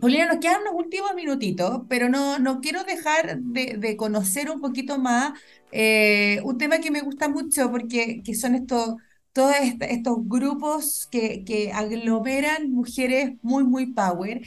Paulina, 0.00 0.26
nos 0.26 0.38
quedan 0.38 0.60
unos 0.62 0.74
últimos 0.74 1.14
minutitos, 1.14 1.82
pero 1.88 2.08
no, 2.08 2.38
no 2.38 2.60
quiero 2.60 2.84
dejar 2.84 3.38
de, 3.38 3.96
conocer 3.96 4.50
un 4.50 4.60
poquito 4.60 4.98
más 4.98 5.32
eh, 5.72 6.40
un 6.44 6.58
tema 6.58 6.78
que 6.78 6.90
me 6.90 7.00
gusta 7.00 7.28
mucho 7.28 7.70
porque 7.70 8.22
que 8.22 8.34
son 8.34 8.54
estos, 8.54 8.96
todos 9.32 9.54
estos 9.80 10.18
grupos 10.28 11.08
que, 11.10 11.44
que 11.44 11.72
aglomeran 11.72 12.70
mujeres 12.70 13.34
muy, 13.42 13.64
muy 13.64 13.94
power 13.94 14.42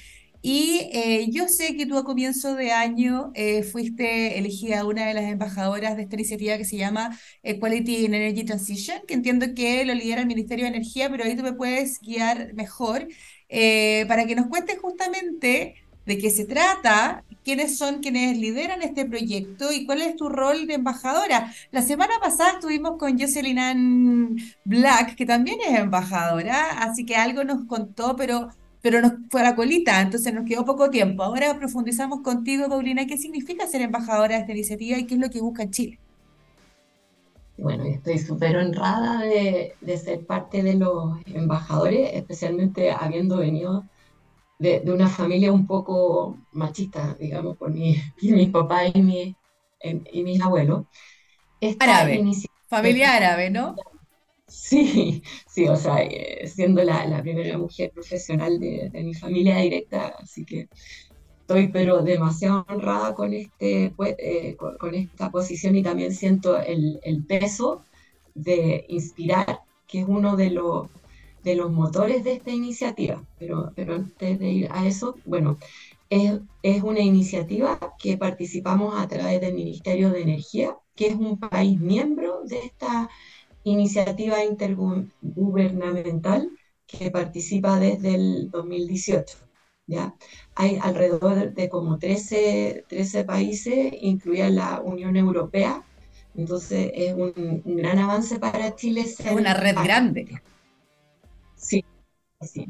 y 0.50 0.90
eh, 0.94 1.28
yo 1.30 1.50
sé 1.50 1.76
que 1.76 1.86
tú 1.86 1.98
a 1.98 2.06
comienzo 2.06 2.56
de 2.56 2.72
año 2.72 3.32
eh, 3.34 3.64
fuiste 3.64 4.38
elegida 4.40 4.86
una 4.86 5.06
de 5.06 5.14
las 5.14 5.26
embajadoras 5.26 5.98
de 5.98 6.04
esta 6.04 6.16
iniciativa 6.16 6.58
que 6.58 6.64
se 6.64 6.78
llama 6.78 7.20
Equality 7.44 8.06
in 8.06 8.14
Energy 8.14 8.46
Transition, 8.46 9.02
que 9.06 9.14
entiendo 9.14 9.48
que 9.54 9.84
lo 9.84 9.94
lidera 9.94 10.22
el 10.22 10.28
Ministerio 10.28 10.64
de 10.64 10.70
Energía, 10.70 11.10
pero 11.10 11.26
ahí 11.26 11.36
tú 11.36 11.44
me 11.44 11.52
puedes 11.52 12.00
guiar 12.00 12.54
mejor 12.54 13.10
eh, 13.50 14.06
para 14.08 14.26
que 14.26 14.36
nos 14.36 14.48
cuentes 14.48 14.80
justamente 14.80 15.76
de 16.06 16.18
qué 16.18 16.30
se 16.30 16.46
trata, 16.46 17.26
quiénes 17.44 17.78
son 17.78 18.00
quienes 18.00 18.38
lideran 18.38 18.82
este 18.82 19.06
proyecto 19.06 19.74
y 19.74 19.86
cuál 19.86 20.02
es 20.02 20.16
tu 20.16 20.30
rol 20.30 20.66
de 20.66 20.76
embajadora. 20.76 21.54
La 21.72 21.82
semana 21.82 22.14
pasada 22.22 22.52
estuvimos 22.54 22.98
con 22.98 23.20
Jocelyn 23.20 24.38
Black, 24.64 25.16
que 25.16 25.26
también 25.26 25.60
es 25.68 25.78
embajadora, 25.78 26.84
así 26.84 27.06
que 27.06 27.18
algo 27.18 27.44
nos 27.44 27.66
contó, 27.66 28.16
pero 28.16 28.48
pero 28.82 29.02
nos 29.02 29.14
fue 29.30 29.42
a 29.42 29.44
la 29.44 29.56
colita, 29.56 30.02
entonces 30.02 30.34
nos 30.34 30.46
quedó 30.46 30.66
poco 30.66 30.90
tiempo. 30.90 31.24
Ahora 31.24 31.58
profundizamos 31.58 32.22
contigo, 32.22 32.70
Paulina, 32.70 33.06
qué 33.06 33.18
significa 33.18 33.68
ser 33.68 33.82
embajadora 33.82 34.36
de 34.36 34.42
esta 34.42 34.52
iniciativa 34.52 34.98
y 34.98 35.06
qué 35.06 35.16
es 35.16 35.20
lo 35.20 35.30
que 35.30 35.42
busca 35.42 35.64
en 35.64 35.72
Chile. 35.72 36.00
Bueno, 37.58 37.86
estoy 37.86 38.20
súper 38.20 38.56
honrada 38.56 39.22
de, 39.22 39.74
ser 39.98 40.26
parte 40.26 40.62
de 40.62 40.76
los 40.76 41.18
embajadores, 41.26 42.12
especialmente 42.14 42.92
habiendo 42.92 43.38
venido 43.38 43.84
de, 44.60 44.84
una 44.86 45.10
familia 45.10 45.52
un 45.52 45.66
poco 45.66 46.38
machista, 46.52 47.16
digamos, 47.20 47.58
por 47.58 47.72
mi, 47.72 47.96
mis 48.22 48.50
papás 48.50 48.92
y, 48.94 49.02
mi, 49.02 49.36
y 50.12 50.24
mis 50.24 50.40
abuelos. 50.40 50.86
árabe, 51.80 52.24
familia 52.68 53.16
árabe, 53.16 53.50
¿no? 53.50 53.76
Sí, 54.48 55.22
sí, 55.48 55.68
o 55.68 55.76
sea, 55.76 56.02
eh, 56.04 56.48
siendo 56.48 56.84
la, 56.84 57.22
primera 57.22 57.58
mujer 57.58 57.92
profesional 57.92 58.60
de, 58.60 58.90
mi 58.94 59.14
familia 59.14 59.58
directa, 59.58 60.16
así 60.20 60.46
que 60.46 60.70
estoy 61.42 61.70
pero 61.70 62.02
demasiado 62.02 62.66
honrada 62.70 63.14
con, 63.16 63.34
este, 63.34 63.94
pues, 63.96 64.16
eh, 64.20 64.58
con, 64.58 64.96
esta 64.96 65.32
posición 65.32 65.76
y 65.76 65.84
también 65.84 66.14
siento 66.14 66.58
el, 66.60 67.00
peso 67.28 67.84
de 68.36 68.86
inspirar, 68.90 69.62
que 69.88 70.02
es 70.02 70.06
uno 70.08 70.36
de 70.38 70.52
los, 70.52 70.90
de 71.44 71.56
los 71.56 71.72
motores 71.72 72.24
de 72.24 72.34
esta 72.34 72.52
iniciativa. 72.52 73.24
Pero, 73.40 73.72
pero 73.76 73.96
antes 73.96 74.40
de 74.40 74.50
ir 74.50 74.70
a 74.72 74.88
eso, 74.88 75.16
bueno, 75.26 75.58
es, 76.10 76.40
es 76.64 76.84
una 76.84 77.02
iniciativa 77.02 77.80
que 78.00 78.18
participamos 78.18 78.94
a 78.98 79.08
través 79.08 79.42
del 79.42 79.56
Ministerio 79.56 80.10
de 80.12 80.22
Energía, 80.22 80.78
que 80.96 81.08
es 81.08 81.16
un 81.16 81.40
país 81.40 81.80
miembro 81.80 82.42
de 82.46 82.60
esta 82.60 83.10
intergubernamental 83.70 86.50
que 86.86 87.12
participa 87.12 87.80
desde 87.80 88.16
el 88.16 88.50
2018. 88.50 89.48
¿ya? 89.88 90.16
Hay 90.56 90.78
alrededor 90.82 91.54
de 91.54 91.70
como 91.70 91.98
13, 91.98 92.86
13 92.88 93.24
países, 93.24 93.94
incluida 94.02 94.50
la 94.50 94.82
Unión 94.82 95.16
Europea, 95.16 95.84
entonces 96.36 96.92
es 96.94 97.14
un, 97.14 97.64
gran 97.66 97.98
avance 97.98 98.38
para 98.40 98.76
Chile. 98.76 99.02
Es 99.02 99.20
una 99.32 99.56
red 99.56 99.76
grande. 99.76 100.42
Sí, 101.56 101.84
sí. 102.42 102.68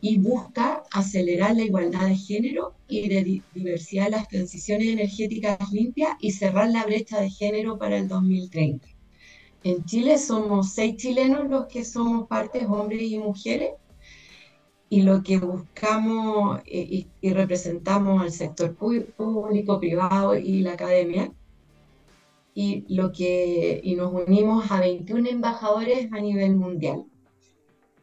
Y 0.00 0.18
busca 0.18 0.82
acelerar 0.92 1.56
la 1.56 1.62
igualdad 1.62 2.06
de 2.06 2.16
género 2.16 2.74
y 2.88 3.08
de 3.08 3.42
diversidad 3.54 4.06
de 4.06 4.10
las 4.10 4.28
transiciones 4.28 4.88
energéticas 4.88 5.70
limpias 5.72 6.10
y 6.20 6.32
cerrar 6.32 6.68
la 6.68 6.84
brecha 6.84 7.20
de 7.20 7.30
género 7.30 7.78
para 7.78 7.96
el 7.96 8.08
2030. 8.08 8.95
En 9.68 9.84
Chile 9.84 10.16
somos 10.16 10.74
seis 10.74 10.94
chilenos 10.96 11.50
los 11.50 11.66
que 11.66 11.84
somos 11.84 12.28
partes, 12.28 12.64
hombres 12.68 13.02
y 13.02 13.18
mujeres, 13.18 13.72
y 14.88 15.02
lo 15.02 15.24
que 15.24 15.38
buscamos 15.38 16.60
y, 16.64 17.08
representamos 17.20 18.22
al 18.22 18.30
sector 18.30 18.76
público, 18.76 19.80
privado 19.80 20.36
y 20.36 20.60
la 20.60 20.74
academia. 20.74 21.32
Y, 22.54 22.84
lo 22.94 23.10
que, 23.10 23.80
y 23.82 23.96
nos 23.96 24.12
unimos 24.12 24.70
a 24.70 24.78
21 24.78 25.30
embajadores 25.30 26.12
a 26.12 26.20
nivel 26.20 26.54
mundial. 26.54 27.04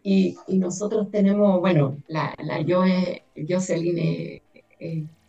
Y, 0.03 0.35
y 0.47 0.57
nosotros 0.57 1.09
tenemos, 1.11 1.61
bueno, 1.61 1.95
la, 2.09 2.35
la 2.39 2.57
Jocelyn 3.47 4.41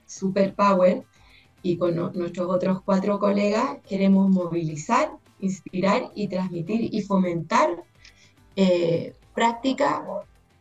Super 0.05 0.53
Power 0.57 1.05
y 1.63 1.77
con 1.77 1.95
nuestros 1.95 2.51
otros 2.51 2.83
cuatro 2.83 3.21
colegas 3.21 3.79
queremos 3.89 4.29
movilizar, 4.31 5.13
inspirar 5.45 6.11
y 6.15 6.29
transmitir 6.29 6.93
y 6.93 7.03
fomentar 7.03 7.83
eh, 8.57 9.15
práctica 9.35 10.05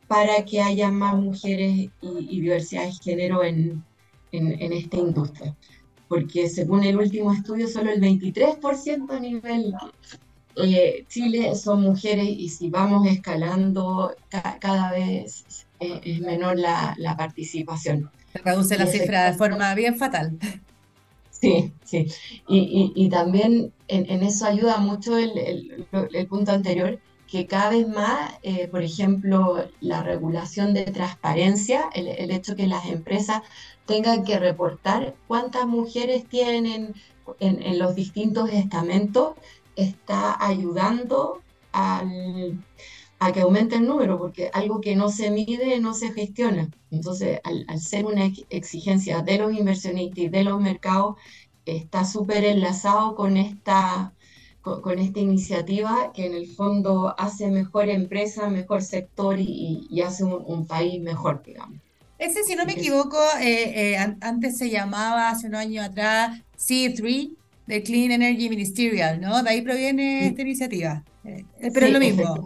para 0.07 0.45
que 0.45 0.61
haya 0.61 0.91
más 0.91 1.15
mujeres 1.15 1.89
y, 2.01 2.41
diversidad 2.41 2.85
de 2.85 2.91
género 2.91 3.43
en, 3.43 3.83
en, 4.31 4.73
esta 4.73 4.97
industria. 4.97 5.55
Porque 6.07 6.49
según 6.49 6.83
el 6.83 6.97
último 6.97 7.33
estudio, 7.33 7.67
solo 7.67 7.91
el 7.91 8.01
23% 8.01 9.09
a 9.09 9.19
nivel 9.19 9.73
eh, 10.55 11.05
Chile 11.07 11.55
son 11.55 11.81
mujeres 11.81 12.27
y 12.29 12.49
si 12.49 12.69
vamos 12.69 13.07
escalando, 13.07 14.15
cada 14.59 14.91
vez 14.91 15.65
eh, 15.79 16.01
es 16.03 16.19
menor 16.21 16.59
la, 16.59 16.93
la 16.97 17.17
participación. 17.17 18.11
Se 18.31 18.39
reduce 18.39 18.77
la 18.77 18.87
cifra 18.87 19.31
de 19.31 19.37
forma 19.37 19.73
bien 19.75 19.97
fatal. 19.97 20.37
Sí, 21.43 21.73
sí. 21.83 22.07
Y, 22.47 22.93
y, 22.95 23.09
también 23.09 23.73
en, 23.89 24.09
en, 24.09 24.23
eso 24.23 24.45
ayuda 24.45 24.77
mucho 24.77 25.17
el, 25.17 25.37
el, 25.37 25.87
el 25.91 26.27
punto 26.27 26.53
anterior, 26.53 26.99
que 27.27 27.47
cada 27.47 27.71
vez 27.71 27.85
más, 27.85 28.31
eh, 28.43 28.69
por 28.69 28.81
ejemplo, 28.81 29.65
la 29.81 30.03
regulación 30.03 30.73
de 30.73 30.85
transparencia, 30.85 31.89
el, 31.93 32.07
el, 32.07 32.31
hecho 32.31 32.55
que 32.55 32.67
las 32.67 32.85
empresas 32.85 33.41
tengan 33.85 34.23
que 34.23 34.39
reportar 34.39 35.15
cuántas 35.27 35.67
mujeres 35.67 36.25
tienen 36.29 36.93
en, 37.41 37.61
en 37.61 37.77
los 37.77 37.93
distintos 37.93 38.49
estamentos, 38.49 39.33
está 39.75 40.37
ayudando 40.45 41.41
al, 41.73 42.57
a 43.25 43.31
que 43.31 43.41
aumente 43.41 43.75
el 43.75 43.87
número, 43.87 44.17
porque 44.17 44.49
algo 44.53 44.81
que 44.81 44.95
no 44.95 45.09
se 45.09 45.31
mide 45.31 45.79
no 45.79 45.93
se 45.93 46.11
gestiona. 46.11 46.69
Entonces, 46.91 47.39
al, 47.43 47.65
al 47.67 47.79
ser 47.79 48.05
una 48.05 48.31
exigencia 48.49 49.21
de 49.21 49.37
los 49.37 49.53
inversionistas 49.53 50.19
y 50.19 50.29
de 50.29 50.43
los 50.43 50.61
mercados, 50.61 51.15
está 51.65 52.05
súper 52.05 52.43
enlazado 52.43 53.15
con 53.15 53.37
esta 53.37 54.13
con, 54.63 54.97
esta 54.97 55.19
iniciativa 55.19 56.13
que 56.13 56.25
en 56.25 56.33
el 56.33 56.47
fondo 56.47 57.13
hace 57.17 57.51
mejor 57.51 57.89
empresa, 57.89 58.49
mejor 58.49 58.81
sector 58.81 59.37
y, 59.37 59.85
y 59.89 60.01
hace 60.01 60.23
un, 60.23 60.41
un, 60.47 60.65
país 60.65 61.01
mejor, 61.01 61.43
digamos. 61.43 61.79
Ese, 62.17 62.43
si 62.43 62.55
no 62.55 62.65
me 62.65 62.71
equivoco, 62.71 63.17
eh, 63.41 63.91
eh, 63.93 63.97
antes 64.21 64.57
se 64.57 64.69
llamaba, 64.69 65.29
hace 65.29 65.47
unos 65.47 65.59
años 65.59 65.85
atrás, 65.85 66.39
C3, 66.57 67.35
de 67.67 67.83
Clean 67.83 68.11
Energy 68.11 68.49
Ministerial, 68.49 69.19
¿no? 69.19 69.43
De 69.43 69.49
ahí 69.49 69.61
proviene 69.61 70.27
esta 70.27 70.41
iniciativa. 70.41 71.03
Eh, 71.25 71.43
pero 71.59 71.79
sí, 71.79 71.85
es 71.85 71.91
lo 71.91 71.99
mismo. 71.99 72.43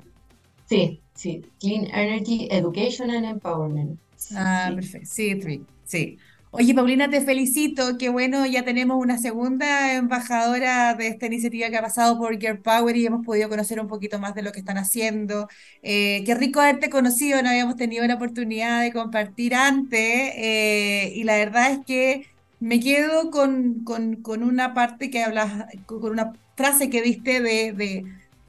Sí, 0.70 1.04
sí, 1.14 1.42
Clean 1.60 1.86
Energy 1.94 2.48
Education 2.52 3.10
and 3.12 3.26
Empowerment. 3.26 4.00
Ah, 4.34 4.72
sí. 4.72 4.76
perfecto, 4.76 5.08
C3, 5.10 5.62
sí. 5.84 6.18
Oye, 6.52 6.74
Paulina, 6.74 7.10
te 7.10 7.22
felicito. 7.22 7.98
Qué 7.98 8.10
bueno, 8.10 8.46
ya 8.46 8.64
tenemos 8.66 8.98
una 9.02 9.18
segunda 9.18 9.94
embajadora 9.96 10.94
de 10.96 11.08
esta 11.08 11.26
iniciativa 11.28 11.70
que 11.70 11.78
ha 11.78 11.82
pasado 11.82 12.18
por 12.18 12.38
Girl 12.40 12.62
Power 12.62 12.96
y 12.98 13.06
hemos 13.06 13.26
podido 13.26 13.50
conocer 13.50 13.80
un 13.80 13.88
poquito 13.88 14.20
más 14.20 14.34
de 14.36 14.42
lo 14.44 14.52
que 14.52 14.60
están 14.60 14.78
haciendo. 14.78 15.48
Eh, 15.82 16.24
qué 16.26 16.36
rico 16.36 16.60
haberte 16.62 16.90
conocido, 16.90 17.42
no 17.42 17.50
habíamos 17.50 17.76
tenido 17.78 18.06
la 18.08 18.16
oportunidad 18.16 18.82
de 18.82 18.92
compartir 18.94 19.56
antes 19.56 20.00
eh, 20.02 21.12
y 21.16 21.24
la 21.24 21.38
verdad 21.38 21.72
es 21.72 21.80
que 21.86 22.28
me 22.60 22.80
quedo 22.80 23.30
con, 23.32 23.84
con, 23.84 24.16
con 24.22 24.44
una 24.44 24.74
parte 24.74 25.10
que 25.10 25.24
hablas, 25.24 25.66
con 25.86 26.04
una 26.12 26.34
frase 26.56 26.90
que 26.90 27.02
diste 27.02 27.42
de, 27.42 27.74
de 27.74 28.06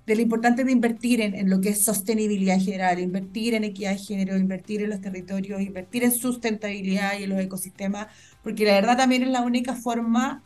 de 0.08 0.16
lo 0.16 0.22
importante 0.22 0.64
de 0.64 0.72
invertir 0.72 1.20
en, 1.20 1.34
en, 1.34 1.50
lo 1.50 1.60
que 1.60 1.68
es 1.68 1.84
sostenibilidad 1.84 2.58
general, 2.58 2.98
invertir 2.98 3.52
en 3.52 3.64
equidad 3.64 3.92
de 3.92 3.98
género, 3.98 4.38
invertir 4.38 4.82
en 4.82 4.88
los 4.88 5.02
territorios, 5.02 5.60
invertir 5.60 6.02
en 6.02 6.12
sustentabilidad 6.12 7.18
y 7.18 7.24
en 7.24 7.30
los 7.30 7.38
ecosistemas, 7.38 8.06
porque 8.42 8.64
la 8.64 8.72
verdad 8.72 8.96
también 8.96 9.22
es 9.22 9.28
la 9.28 9.42
única 9.42 9.74
forma 9.74 10.42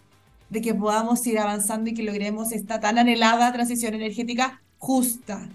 de 0.51 0.61
que 0.61 0.75
podamos 0.75 1.25
ir 1.29 1.39
avanzando 1.39 1.91
y 1.91 1.95
que 1.95 2.03
logremos 2.03 2.51
esta 2.51 2.81
tan 2.81 2.99
anhelada 2.99 3.53
transición 3.53 3.95
energética 3.95 4.61
justa, 4.79 5.49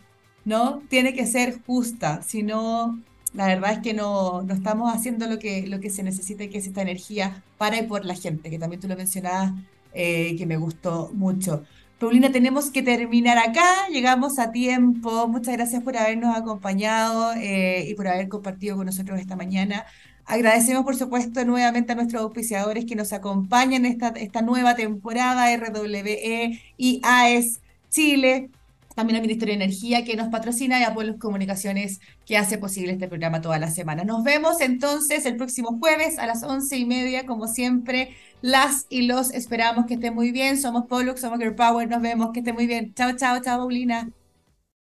¿no? 0.45 0.81
Tiene 0.87 1.13
que 1.13 1.25
ser 1.25 1.61
justa, 1.65 2.21
si 2.23 2.43
no, 2.43 2.97
la 3.33 3.47
verdad 3.47 3.73
es 3.73 3.79
que 3.79 3.93
no, 3.93 4.41
no 4.41 4.53
estamos 4.53 4.95
haciendo 4.95 5.27
lo 5.27 5.37
que, 5.37 5.67
lo 5.67 5.81
que 5.81 5.89
se 5.89 6.01
necesita, 6.01 6.47
que 6.47 6.59
es 6.59 6.67
esta 6.67 6.81
energía 6.81 7.43
para 7.57 7.77
y 7.77 7.87
por 7.87 8.05
la 8.05 8.15
gente, 8.15 8.49
que 8.49 8.57
también 8.57 8.79
tú 8.79 8.87
lo 8.87 8.95
mencionabas, 8.95 9.51
eh, 9.93 10.35
que 10.37 10.45
me 10.45 10.55
gustó 10.57 11.11
mucho. 11.13 11.65
Paulina, 11.99 12.31
tenemos 12.31 12.69
que 12.69 12.83
terminar 12.83 13.39
acá, 13.39 13.87
llegamos 13.89 14.37
a 14.37 14.51
tiempo. 14.51 15.27
Muchas 15.27 15.55
gracias 15.55 15.81
por 15.81 15.97
habernos 15.97 16.35
acompañado 16.37 17.33
eh, 17.33 17.85
y 17.89 17.95
por 17.95 18.07
haber 18.07 18.29
compartido 18.29 18.75
con 18.77 18.85
nosotros 18.85 19.19
esta 19.19 19.35
mañana. 19.35 19.85
Agradecemos, 20.25 20.83
por 20.83 20.95
supuesto, 20.95 21.43
nuevamente 21.43 21.93
a 21.93 21.95
nuestros 21.95 22.21
auspiciadores 22.21 22.85
que 22.85 22.95
nos 22.95 23.13
acompañan 23.13 23.85
esta, 23.85 24.09
esta 24.09 24.43
nueva 24.43 24.75
temporada, 24.75 25.55
RWE 25.57 26.61
y 26.77 27.01
AES 27.03 27.61
Chile, 27.89 28.51
también 28.97 29.17
al 29.17 29.21
Ministerio 29.21 29.55
de 29.55 29.63
Energía 29.63 30.03
que 30.03 30.15
nos 30.15 30.29
patrocina 30.29 30.79
y 30.79 30.83
a 30.83 30.95
Pueblos 30.95 31.17
Comunicaciones 31.19 31.99
que 32.25 32.35
hace 32.35 32.57
posible 32.57 32.93
este 32.93 33.07
programa 33.07 33.41
toda 33.41 33.59
la 33.59 33.69
semana. 33.69 34.03
Nos 34.03 34.23
vemos 34.23 34.59
entonces 34.59 35.27
el 35.27 35.37
próximo 35.37 35.77
jueves 35.77 36.17
a 36.17 36.25
las 36.25 36.41
once 36.41 36.77
y 36.77 36.85
media, 36.85 37.27
como 37.27 37.47
siempre 37.47 38.15
las 38.41 38.87
y 38.89 39.03
los 39.03 39.31
esperamos 39.35 39.85
que 39.85 39.93
estén 39.95 40.15
muy 40.15 40.31
bien. 40.31 40.59
Somos 40.59 40.85
Pollux, 40.87 41.21
somos 41.21 41.37
Girl 41.37 41.53
Power. 41.53 41.87
Nos 41.87 42.01
vemos. 42.01 42.31
Que 42.33 42.39
estén 42.39 42.55
muy 42.55 42.65
bien. 42.65 42.93
Chao, 42.95 43.15
chao, 43.15 43.39
chao, 43.39 43.59
Paulina. 43.59 44.09